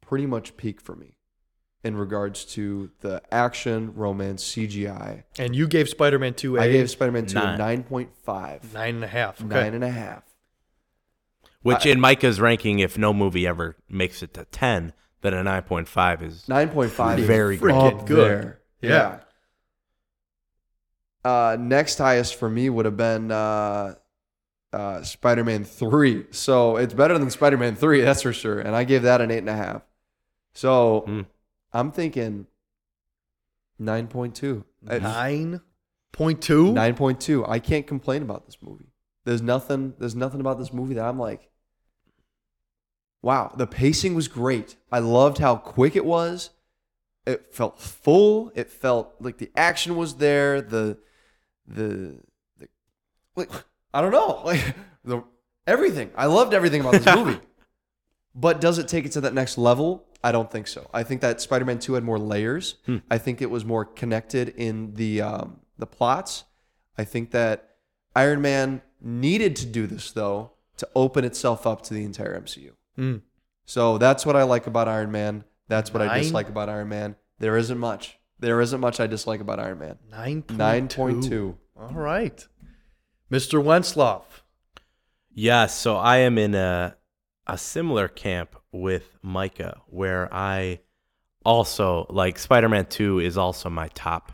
[0.05, 1.17] pretty much peak for me.
[1.85, 5.23] in regards to the action, romance, CGI.
[5.37, 7.59] And you gave Spider Man 2 a I gave Spider Man 2 Nine.
[7.59, 8.73] a 9.5.
[8.73, 9.41] nine and a half.
[9.41, 9.49] Okay.
[9.49, 10.23] Nine and a half.
[11.61, 16.21] Which in Micah's ranking, if no movie ever makes it to 10, then a 9.5
[16.21, 17.69] is 9.5 Very good.
[17.71, 18.29] Freaking good.
[18.29, 18.59] there.
[18.81, 19.19] Yeah.
[21.25, 23.95] Uh, next highest for me would have been uh,
[24.73, 26.25] uh, Spider Man 3.
[26.31, 28.59] So it's better than Spider Man 3, that's for sure.
[28.59, 29.81] And I gave that an 8.5.
[30.53, 31.21] So Hmm.
[31.71, 32.47] I'm thinking
[33.81, 34.63] 9.2.
[34.81, 35.61] Nine
[36.11, 36.71] point two.
[36.73, 37.45] Nine point two.
[37.45, 38.91] I can't complain about this movie.
[39.25, 41.49] There's nothing there's nothing about this movie that I'm like
[43.21, 44.75] wow, the pacing was great.
[44.91, 46.49] I loved how quick it was.
[47.25, 48.51] It felt full.
[48.53, 50.61] It felt like the action was there.
[50.61, 50.97] The
[51.65, 52.19] the,
[52.57, 52.67] the
[53.35, 53.49] like
[53.93, 54.75] I don't know, like
[55.05, 55.23] the
[55.65, 56.11] everything.
[56.15, 57.39] I loved everything about this movie.
[58.35, 60.05] But does it take it to that next level?
[60.23, 60.89] I don't think so.
[60.93, 62.75] I think that Spider-Man 2 had more layers.
[63.11, 66.45] I think it was more connected in the um, the plots.
[66.97, 67.75] I think that
[68.15, 72.71] Iron Man needed to do this though to open itself up to the entire MCU.
[72.97, 73.21] Mm.
[73.65, 75.43] So that's what I like about Iron Man.
[75.67, 77.15] That's what I dislike about Iron Man.
[77.39, 78.17] There isn't much.
[78.39, 79.97] There isn't much I dislike about Iron Man.
[80.11, 80.45] 9.2.
[80.89, 81.55] 9.2.
[81.79, 82.47] All right.
[83.31, 83.63] Mr.
[83.63, 84.23] Wenslaw.
[85.33, 86.95] Yeah, so I am in a
[87.47, 90.79] a similar camp with Micah where I
[91.45, 94.31] also like Spider-Man 2 is also my top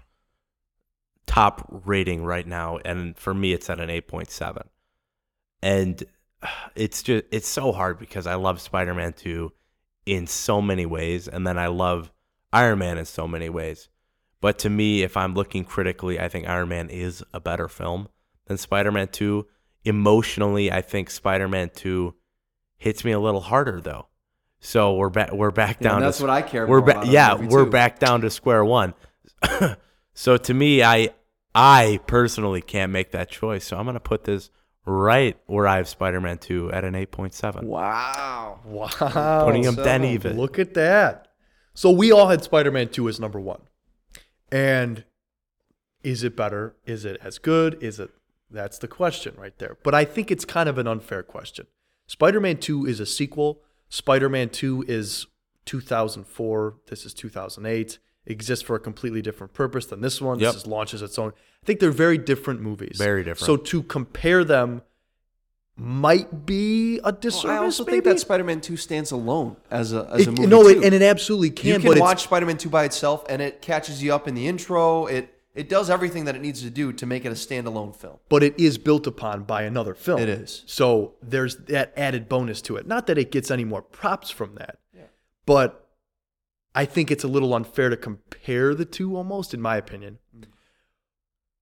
[1.26, 4.64] top rating right now and for me it's at an 8.7.
[5.62, 6.04] And
[6.76, 9.52] it's just it's so hard because I love Spider-Man 2
[10.06, 12.12] in so many ways and then I love
[12.52, 13.90] Iron Man in so many ways.
[14.42, 18.08] But to me, if I'm looking critically, I think Iron Man is a better film
[18.46, 19.46] than Spider Man 2.
[19.86, 22.14] Emotionally, I think Spider Man 2
[22.80, 24.08] hits me a little harder though.
[24.60, 26.86] So we're back we're back Yeah, down and to that's what I care we're more
[26.88, 27.70] ba- about Yeah, we're too.
[27.72, 28.94] back down to square one.
[30.14, 31.10] so to me, I
[31.54, 33.66] I personally can't make that choice.
[33.66, 34.50] So I'm gonna put this
[34.86, 37.64] right where I have Spider Man 2 at an 8.7.
[37.64, 38.60] Wow.
[38.66, 39.46] Wow.
[39.46, 40.38] Putting him dead so even.
[40.38, 41.28] Look at that.
[41.74, 43.62] So we all had Spider Man 2 as number one.
[44.52, 45.04] And
[46.04, 46.76] is it better?
[46.86, 47.82] Is it as good?
[47.84, 48.10] Is it?
[48.52, 49.78] That's the question right there.
[49.84, 51.68] But I think it's kind of an unfair question.
[52.10, 53.62] Spider Man 2 is a sequel.
[53.88, 55.28] Spider Man 2 is
[55.66, 56.76] 2004.
[56.88, 58.00] This is 2008.
[58.26, 60.40] It exists for a completely different purpose than this one.
[60.40, 60.54] Yep.
[60.54, 61.34] This is launches its own.
[61.62, 62.98] I think they're very different movies.
[62.98, 63.46] Very different.
[63.46, 64.82] So to compare them
[65.78, 67.44] might be a disservice.
[67.44, 67.98] Well, I also maybe?
[67.98, 70.48] think that Spider-Man 2 stands alone as a as a movie.
[70.48, 70.80] no, too.
[70.80, 71.68] it, and it absolutely can.
[71.68, 74.34] you but can it's- watch Spider-Man 2 by itself and it catches you up in
[74.34, 75.06] the intro.
[75.06, 78.18] It it does everything that it needs to do to make it a standalone film.
[78.30, 80.20] but it is built upon by another film.
[80.22, 80.64] It is.
[80.68, 82.88] So there's that added bonus to it.
[82.88, 84.80] Not that it gets any more props from that,
[85.46, 85.88] but
[86.76, 90.20] I think it's a little unfair to compare the two almost, in my opinion.
[90.38, 90.46] Mm.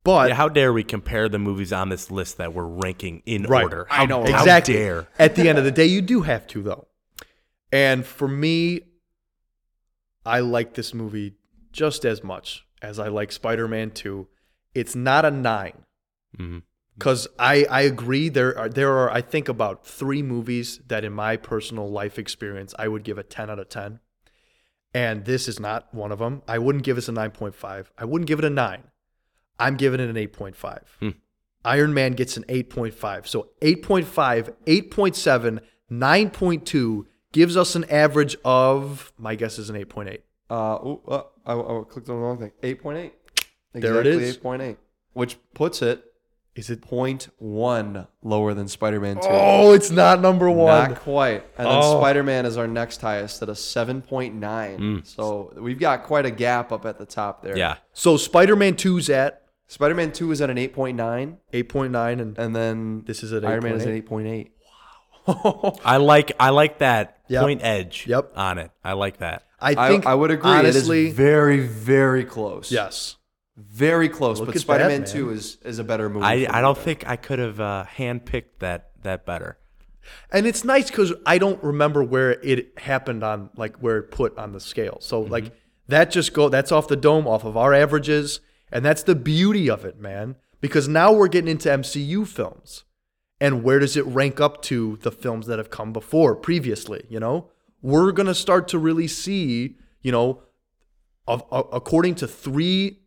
[0.04, 3.44] But Yeah, how dare we compare the movies on this list that we're ranking in
[3.44, 3.64] Right.
[3.64, 3.88] order?
[3.90, 4.76] I How, know how exactly.
[4.76, 5.08] dare?
[5.20, 6.88] At the end of the day, you do have to though.
[7.72, 8.82] And for me,
[10.26, 11.34] I like this movie
[11.72, 14.28] just as much as I like Spider-Man 2.
[14.74, 15.74] It's not a 9
[16.38, 16.62] Mhm.
[16.98, 21.14] because I, I agree there are there are I think about three movies that in
[21.14, 24.00] my personal life experience I would give a 10 out of 10
[24.94, 26.42] and this is not one of them.
[26.48, 28.84] I wouldn't give this a 9.5 I wouldn't give it a 9
[29.60, 31.10] I'm giving it an 8.5 Hmm.
[31.66, 35.60] Iron Man gets an 8.5 so 8.5 8.7
[35.92, 40.20] 9.2 gives us an average of my guess is an 8.8
[40.50, 42.52] Uh, ooh, uh I, I clicked on the wrong thing.
[42.64, 43.12] 8.8.
[43.74, 44.38] There it Exactly is.
[44.38, 44.78] 8.8,
[45.14, 46.04] which puts it
[46.56, 49.22] is it 0.1 lower than Spider-Man 2.
[49.30, 51.44] Oh it's not number 1 Not quite.
[51.58, 52.00] And then Oh.
[52.00, 55.06] Spider-Man is our next highest at a 7.9.
[55.06, 57.56] So we've got quite a gap up at the top there.
[57.58, 57.76] Yeah.
[57.94, 63.22] so Spider-Man 2's at Spider-Man 2 is at an 8.9 8.9 and and then This
[63.22, 64.50] is at Iron Man is 8.8.
[65.28, 65.80] at 8.8.
[65.86, 67.42] I like I like that Yep.
[67.44, 68.32] point edge Yep.
[68.36, 68.72] on it.
[68.84, 69.44] I like that.
[69.60, 70.52] I I, think I would agree.
[70.52, 72.72] honestly it is very, very close.
[72.72, 73.18] yes
[73.56, 74.40] Very close.
[74.40, 75.10] Look but at Spider-Man man.
[75.10, 76.26] 2 is, is a better movie.
[76.26, 79.58] I, I don't think I could have uh, handpicked that that better.
[80.32, 84.38] And it's nice because I don't remember where it happened on, like where it put
[84.38, 84.98] on the scale.
[85.02, 85.52] So like
[85.88, 88.40] that just go that's off the dome, off of our averages,
[88.72, 90.36] and that's the beauty of it, man.
[90.60, 92.84] Because now we're getting into MCU films,
[93.40, 97.06] and where does it rank up to the films that have come before previously?
[97.10, 97.52] You know,
[97.88, 100.44] we're gonna start to really see, you know,
[101.26, 103.00] of, of- according to three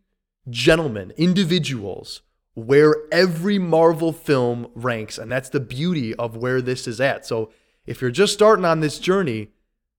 [0.49, 2.23] gentlemen, individuals,
[2.55, 5.19] where every Marvel film ranks.
[5.19, 7.27] And that's the beauty of where this is at.
[7.27, 7.51] So
[7.85, 9.49] if you're just starting on this journey,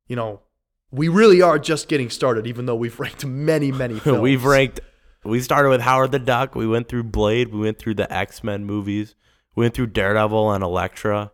[0.07, 0.41] you know,
[0.89, 4.19] we really are just getting started, even though we've ranked many, many films.
[4.21, 4.79] We've ranked.
[5.23, 6.55] We started with Howard the Duck.
[6.55, 7.53] We went through Blade.
[7.53, 9.13] We went through the X Men movies.
[9.55, 11.31] We went through Daredevil and Elektra.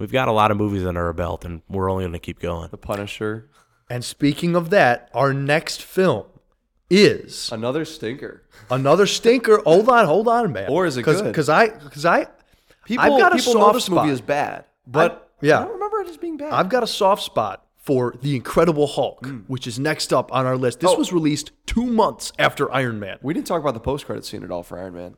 [0.00, 2.40] We've got a lot of movies under our belt, and we're only going to keep
[2.40, 2.70] going.
[2.70, 3.50] The Punisher.
[3.90, 6.24] And speaking of that, our next film
[6.88, 8.42] is Another stinker.
[8.70, 9.60] another stinker.
[9.64, 10.70] hold on, hold on, man.
[10.70, 11.28] Or is it Cause, good?
[11.28, 12.28] Because I, because I,
[12.84, 14.04] People, I've got a people soft know this spot.
[14.04, 15.58] movie is bad, but yeah.
[15.58, 16.52] I don't remember it as being bad.
[16.52, 19.44] I've got a soft spot for The Incredible Hulk, mm.
[19.48, 20.80] which is next up on our list.
[20.80, 20.90] This.
[20.90, 20.96] Oh.
[20.96, 23.18] was released two months after Iron Man.
[23.22, 25.16] We didn't talk about the post credit scene at all for Iron Man.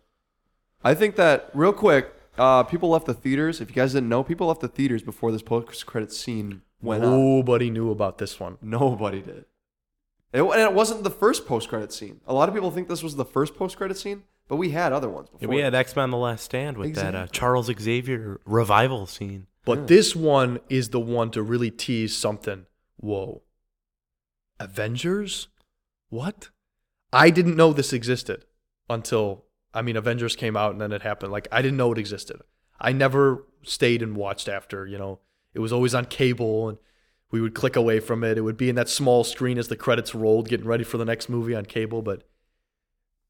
[0.84, 3.60] I think that real quick, uh, people left the theaters.
[3.60, 7.04] If you guys didn't know, people left the theaters before this post credit scene went
[7.04, 7.10] on.
[7.10, 8.58] Nobody knew about this one.
[8.62, 9.44] Nobody did.
[10.32, 12.20] It, and it wasn't the first post credit scene.
[12.26, 14.92] A lot of people think this was the first post credit scene, but we had
[14.92, 15.54] other ones Yeah, before.
[15.56, 19.46] we had X Men: The Last Stand with that uh, Charles Xavier revival scene.
[19.64, 22.66] But this one is the one to really tease something.
[22.96, 23.42] Whoa.
[24.58, 25.48] Avengers?
[26.08, 26.50] What?
[27.12, 28.44] I didn't know this existed
[28.88, 31.32] until, I mean, Avengers came out and then it happened.
[31.32, 32.40] Like, I didn't know it existed.
[32.80, 35.20] I never stayed and watched after, you know,
[35.54, 36.78] it was always on cable and
[37.30, 38.36] we would click away from it.
[38.36, 41.04] It would be in that small screen as the credits rolled, getting ready for the
[41.04, 42.02] next movie on cable.
[42.02, 42.28] But,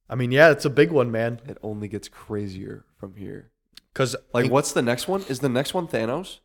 [0.09, 1.41] I mean, yeah, it's a big one, man.
[1.47, 3.51] it only gets crazier from here.
[3.93, 5.23] Because, Like, what's the next one?
[5.29, 6.39] Is the next one Thanos?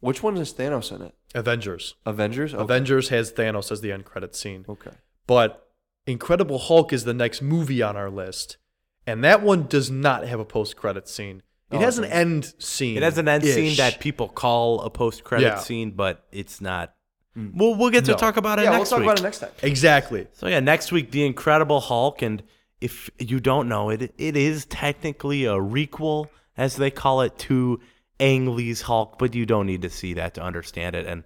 [0.00, 1.14] Which one is Thanos in it?
[1.34, 1.94] Avengers.
[2.04, 2.52] Avengers.
[2.52, 2.62] Okay.
[2.62, 4.66] Avengers has Thanos as the end credit scene.
[4.68, 4.90] Okay.
[5.26, 5.66] But
[6.06, 8.58] Incredible Hulk is the next movie on our list.
[9.06, 11.42] And that one does not have a post credit scene.
[11.70, 12.96] It Oh, has an end scene.
[12.96, 15.58] It has an end scene that people call a post credit Yeah.
[15.58, 16.94] scene, but it's not.
[17.36, 17.52] Mm.
[17.54, 18.16] We'll we'll get to No.
[18.16, 19.06] talk about it Yeah, we'll next talk week.
[19.08, 19.50] about it next time.
[19.62, 20.26] Exactly.
[20.32, 22.42] So yeah, next week the Incredible Hulk, and
[22.80, 27.80] if you don't know it, it is technically a requel, as they call it, to
[28.20, 31.06] Ang Lee's Hulk, but you don't need to see that to understand it.
[31.06, 31.24] And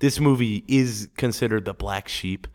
[0.00, 2.46] this movie is considered the black sheep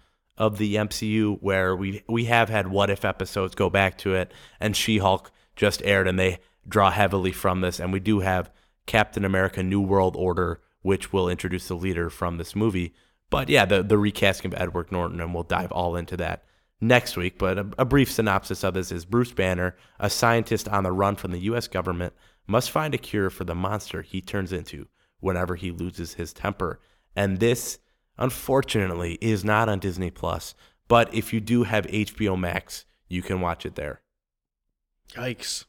[0.42, 4.34] of the MCU, where we we have had what if episodes go back to it,
[4.60, 8.50] and She Hulk just aired, and they draw heavily from this, and we do have
[8.88, 12.96] Captain America: New World Order, which will introduce the leader from this movie.
[13.30, 16.44] But yeah, the the recasting of Edward Norton, and we'll dive all into that
[16.82, 17.38] next week.
[17.38, 21.18] But a, a brief synopsis of this is Bruce Banner, a scientist on the run
[21.18, 21.68] from the U.S.
[21.68, 22.14] government,
[22.48, 24.88] must find a cure for the monster he turns into
[25.20, 26.80] whenever he loses his temper.
[27.16, 27.78] And this,
[28.22, 30.56] unfortunately, is not on Disney Plus.
[30.88, 34.02] But if you do have HBO Max, you can watch it there.
[35.14, 35.66] Yikes.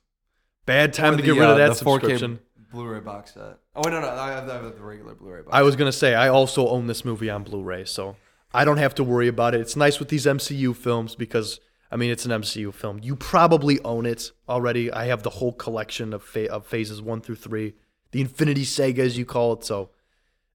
[0.67, 2.39] Bad time Or to the, get rid of uh, that the 4K subscription.
[2.71, 3.59] Blu-ray box set.
[3.75, 5.51] Oh no, no, I have, I have the regular Blu-ray box.
[5.53, 8.17] I was going to say, I also own this movie on Blu ray, so
[8.55, 9.61] I don't have to worry about it.
[9.61, 13.01] It's nice with these MCU films because, I mean, it's an MCU film.
[13.03, 14.91] You probably own it already.
[14.91, 17.75] I have the whole collection of, fa- of phases one through three,
[18.13, 19.65] the Infinity Saga, as you call it.
[19.65, 19.91] So,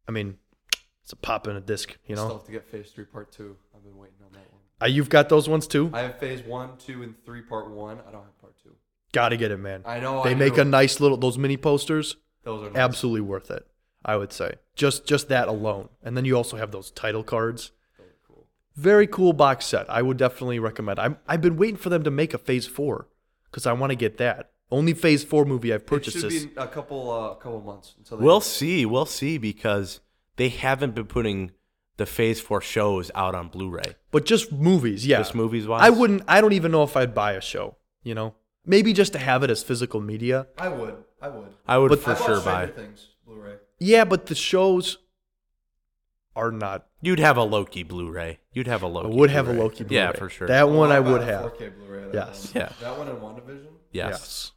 [0.07, 0.37] I mean,
[1.07, 2.25] it's a pop in a disc, you know.
[2.25, 3.55] Still have to get Phase Three Part Two.
[3.73, 4.61] I've been waiting on that one.
[4.81, 5.89] Uh, you've got those ones too?
[5.93, 7.99] I have Phase One, Two, and Three Part One.
[8.05, 8.71] I don't have Part Two.
[9.13, 9.83] Gotta get it, man.
[9.85, 10.61] I know, They I make do.
[10.63, 12.17] a nice little, those mini posters.
[12.43, 12.77] Those are nice.
[12.77, 13.65] absolutely worth it.
[14.03, 17.71] I would say just just that alone, and then you also have those title cards.
[18.75, 19.89] Very cool box set.
[19.89, 20.99] I would definitely recommend.
[20.99, 23.07] I'm I've been waiting for them to make a Phase Four
[23.45, 24.51] because I want to get that.
[24.69, 26.17] Only Phase Four movie I've purchased.
[26.17, 26.55] It purchased should this.
[26.57, 28.85] be a couple, uh, couple months until they We'll see.
[28.85, 30.01] We'll see because
[30.37, 31.51] they haven't been putting
[31.97, 33.95] the Phase 4 shows out on Blu ray.
[34.11, 35.17] but just movies, yeah.
[35.17, 35.81] Just movies wise?
[35.83, 36.23] I wouldn't.
[36.27, 37.75] I don't even know if I'd buy a show.
[38.03, 38.35] You know,
[38.65, 40.47] maybe just to have it as physical media.
[40.57, 40.95] I would.
[41.21, 41.53] I would.
[41.67, 42.67] I would But- for I sure Stranger buy.
[42.67, 43.55] Things Blu-ray.
[43.79, 44.99] Yeah, but the shows
[46.35, 46.85] are not.
[47.01, 48.39] You'd have a Loki Blu ray.
[48.53, 49.07] You'd have a Loki.
[49.07, 49.63] I would have a Blu-ray.
[49.63, 49.95] Loki Blu-ray.
[50.03, 50.47] Yeah, for sure.
[50.47, 51.51] That one Oh, I bought would have.
[51.53, 52.03] 4K Blu-ray.
[52.11, 52.53] that Yes.
[52.53, 52.61] one.
[52.63, 52.71] Yeah.
[52.81, 53.67] That one in WandaVision.
[53.91, 54.51] yes.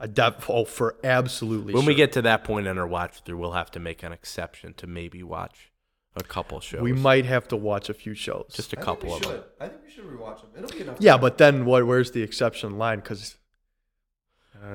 [0.00, 1.72] I def- oh, for absolutely.
[1.74, 4.12] When we get to that point in our watch through, we'll have to make an
[4.12, 5.70] exception to maybe watch
[6.16, 6.80] a couple shows.
[6.82, 8.46] we might have to watch a few shows.
[8.52, 9.32] just a I couple of should.
[9.32, 9.44] them.
[9.60, 10.50] I think we should rewatch them.
[10.56, 10.96] It'll be enough.
[11.00, 11.20] Yeah, time.
[11.20, 11.86] but then what?
[11.86, 12.98] Where's the exception line?
[13.00, 13.36] Because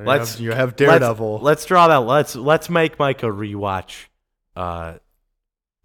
[0.06, 1.40] Let's you have let's- Daredevil.
[1.40, 1.98] Let's, draw that.
[2.02, 4.06] Let's let's make Micah rewatch.
[4.56, 4.96] Uh,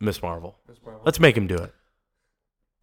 [0.01, 0.59] Miss Marvel.
[0.69, 1.03] Miss Marvel.
[1.05, 1.73] Let's make him do it.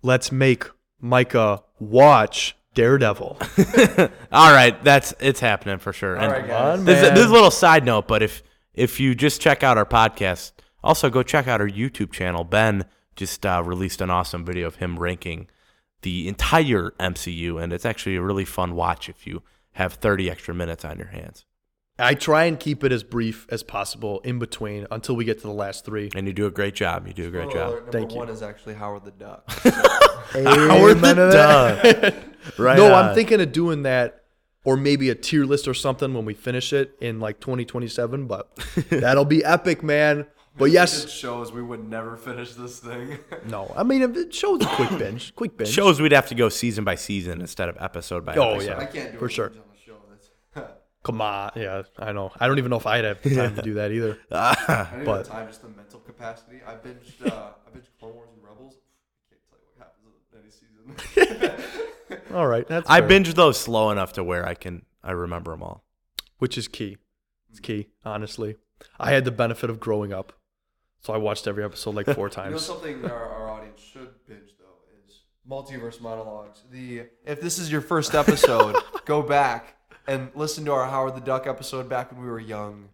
[0.02, 0.64] Let's make
[1.00, 3.38] Micah watch Daredevil.
[4.32, 6.18] All right, that's it's happening for sure.
[6.18, 6.84] All And right, guys.
[6.84, 8.44] This, this is a little side note, but if
[8.74, 10.54] if you just check out our podcast,
[10.84, 12.44] also go check out our YouTube channel.
[12.44, 15.48] Ben just uh, released an awesome video of him ranking
[16.02, 19.44] the entire MCU, and it's actually a really fun watch if you
[19.74, 21.46] have 30 extra minutes on your hands.
[22.00, 25.48] I try and keep it as brief as possible in between until we get to
[25.48, 26.10] the last three.
[26.16, 27.06] And you do a great job.
[27.08, 27.70] You do a great Spoiler job.
[27.70, 28.18] alert, number Thank you.
[28.18, 29.52] one is actually Howard the Duck.
[30.32, 32.14] Howard the Duck.
[32.58, 32.76] Right.
[32.76, 33.06] no, on.
[33.10, 34.24] I'm thinking of doing that,
[34.66, 38.26] or maybe a tier list or something when we finish it in like 2027.
[38.26, 38.50] But
[38.90, 40.26] that'll be epic, man.
[40.58, 43.20] But yes, It shows we would never finish this thing.
[43.48, 43.72] no.
[43.78, 45.36] I mean, it shows a quick binge.
[45.36, 45.70] Quick binge.
[45.70, 48.70] Shows we'd have to go season by season instead of episode by Oh, episode.
[48.72, 48.78] yeah.
[48.80, 49.50] I can't do For a sure.
[49.50, 49.98] binge on the show.
[50.56, 50.72] That's,
[51.04, 51.52] Come on.
[51.56, 52.32] Yeah, I know.
[52.40, 54.20] I don't even know if I'd have time to do that either.
[54.32, 56.62] I But- even have time, just the mental capacity.
[56.66, 58.76] I binged, uh, I binged Clone Wars and Rebels.
[59.32, 60.96] I can't tell you what happens
[61.26, 61.58] in any
[62.20, 62.36] season.
[62.36, 62.68] All right.
[62.68, 63.10] That's I fair.
[63.10, 65.84] binged those slow enough to where I can I remember them all.
[66.38, 66.98] which is key.
[67.50, 68.56] It's key, honestly.
[69.00, 70.34] I had the benefit of growing up,
[71.02, 72.62] so I watched every episode like four You know times.
[72.66, 74.78] something our, our audience should binge though
[75.08, 76.62] is multiverse monologues.
[76.72, 78.76] The if this is your first episode,
[79.06, 79.76] go back
[80.12, 82.90] and listen to our Howard the Duck episode back when we were young,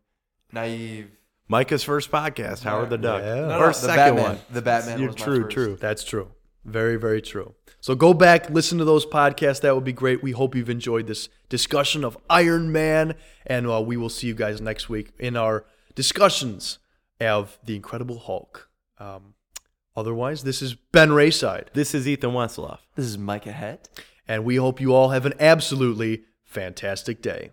[0.51, 1.09] naive.
[1.47, 3.21] Micah's first podcast, Howard the Duck.
[3.23, 3.35] Yeah.
[3.35, 4.23] No, or no, the second Batman.
[4.23, 4.39] one.
[4.51, 5.53] The Batman You're was my true, first.
[5.53, 5.77] true.
[5.79, 6.27] That's true.
[6.65, 7.55] Very, very true.
[7.79, 9.61] So go back, listen to those podcasts.
[9.61, 10.21] That would be great.
[10.21, 13.15] We hope you've enjoyed this discussion of Iron Man,
[13.45, 15.65] and uh, we will see you guys next week in our
[15.95, 16.79] discussions
[17.21, 18.69] of the Incredible Hulk.
[18.99, 19.33] Um,
[19.95, 22.79] otherwise, this is Ben Rayside, This is Ethan Westloff.
[22.95, 23.87] This is Micah Het.
[24.27, 27.51] and we hope you all have an absolutely fantastic day.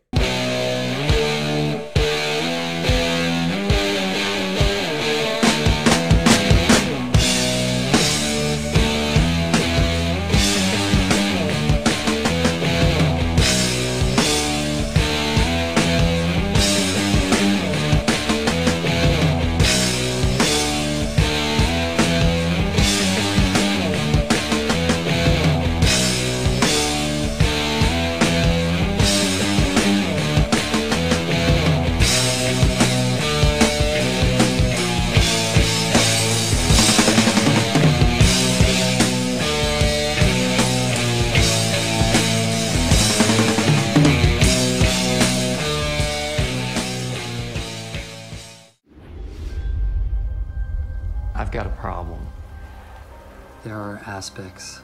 [53.75, 54.79] There are aspects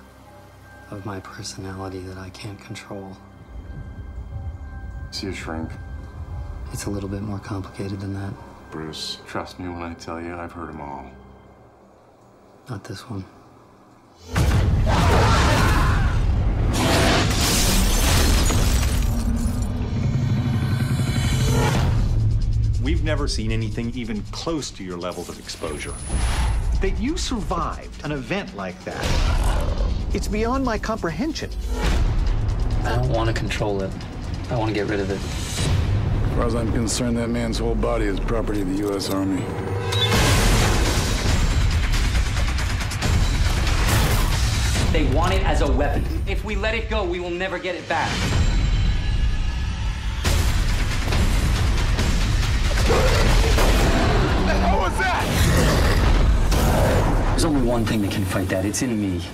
[0.91, 3.17] of my personality that I can't control.
[5.13, 5.71] See a shrink.
[6.73, 8.33] It's a little bit more complicated than that.
[8.73, 11.09] Bruce, trust me when I tell you I've heard them all.
[12.69, 13.25] Not this one.
[22.83, 25.95] We've never seen anything even close to your levels of exposure.
[26.81, 29.05] That you survived an event like that,
[30.15, 31.51] it's beyond my comprehension.
[32.85, 33.91] I don't want to control it.
[34.49, 35.21] I want to get rid of it.
[35.21, 39.11] As far as I'm concerned, that man's whole body is property of the U.S.
[39.11, 39.43] Army.
[44.91, 46.05] They want it as a weapon.
[46.27, 48.11] If we let it go, we will never get it back.
[54.65, 55.50] What was that?
[57.41, 58.67] There's only one thing that can fight that.
[58.67, 59.25] It's in me.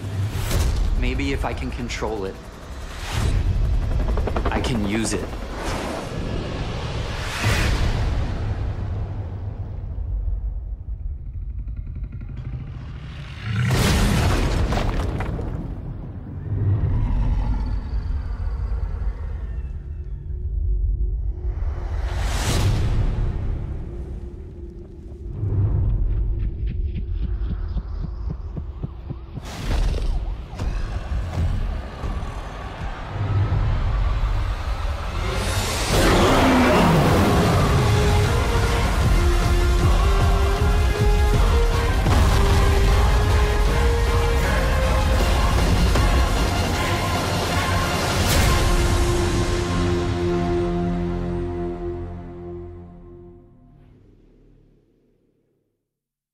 [1.00, 2.36] Maybe if I can control it.
[4.44, 5.24] I can use it.